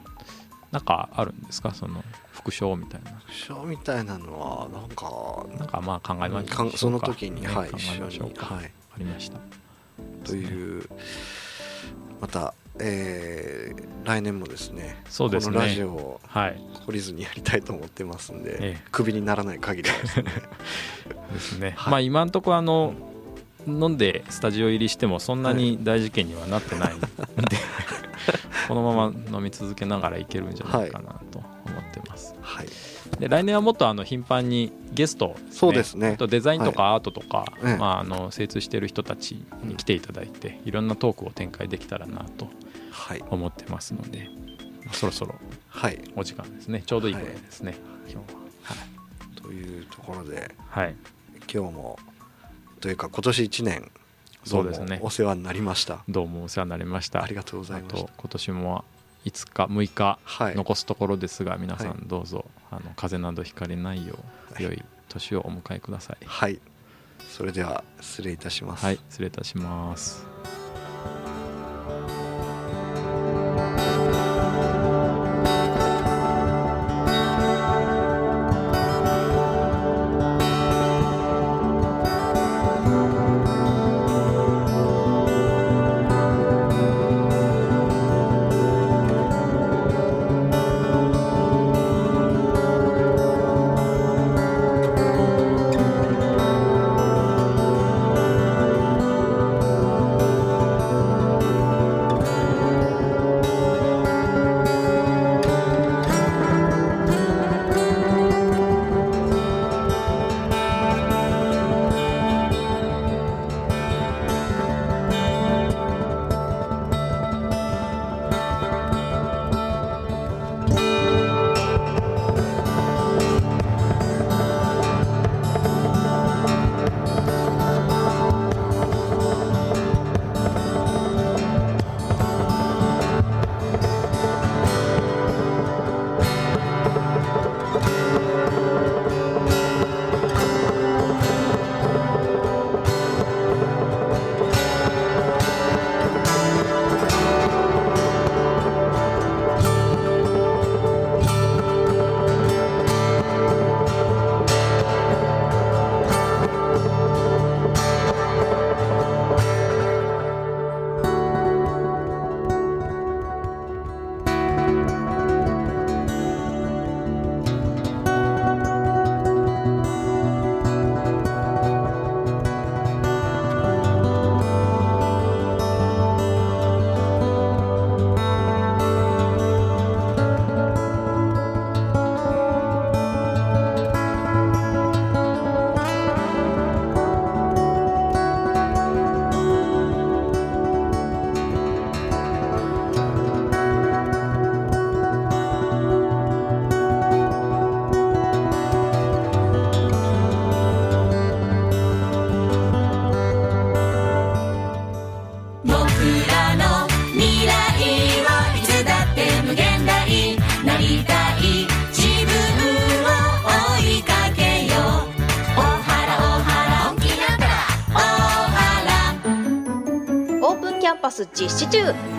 [0.74, 1.72] なんかあるんですか？
[1.74, 3.12] その副賞みたいな。
[3.12, 9.38] 副賞みたいなのはなんかなんかまあ考えましょうその時に、はい、考えましょうか、はい、ありました。
[10.26, 10.90] という
[12.20, 15.54] またえー、来年もですねそうですね。
[15.54, 20.26] このラジオを懲りずにやりたいと思ってますんで、はい、クビにならない限りはですね。
[21.34, 23.14] ですね、はい、まあ今のところあの、うん
[23.66, 27.08] 飲んでスタジオ入りしてもそんなに大事件にはなってないんで、
[28.68, 32.36] このまま飲み続けながらいけるんじゃないかなと思ってます。
[32.42, 32.68] はい、
[33.20, 36.18] で来年はもっとあの頻繁にゲスト、ね、そうですね。
[36.18, 42.48] とデザインとかアートとか、はい、まあ、あの精通している人たちに来ていただいて、いろんなトークを展開できたらなと
[43.30, 44.30] 思ってますので、はい、
[44.92, 45.36] そろそろ
[46.16, 47.76] お時間ですね、ちょうどいいぐらいですね、
[48.10, 48.40] 今日は。
[48.64, 50.96] はい、というところで、はい、
[51.54, 52.00] 今日も
[52.80, 53.92] というか今年1年
[54.44, 55.00] そうですね。
[55.02, 56.04] お世話になりました。
[56.08, 57.24] どうもお世話になりました。
[57.24, 58.86] ありがとうございます今年も
[59.26, 60.20] 5日6日
[60.56, 64.18] 残すところですが、はい、皆さんどうぞ、あの風邪などひかれないよ
[64.60, 66.18] う、良い年をお迎えください。
[66.26, 66.60] はい。
[67.30, 68.86] それでは失礼いたします。
[68.86, 70.26] はい失礼いたします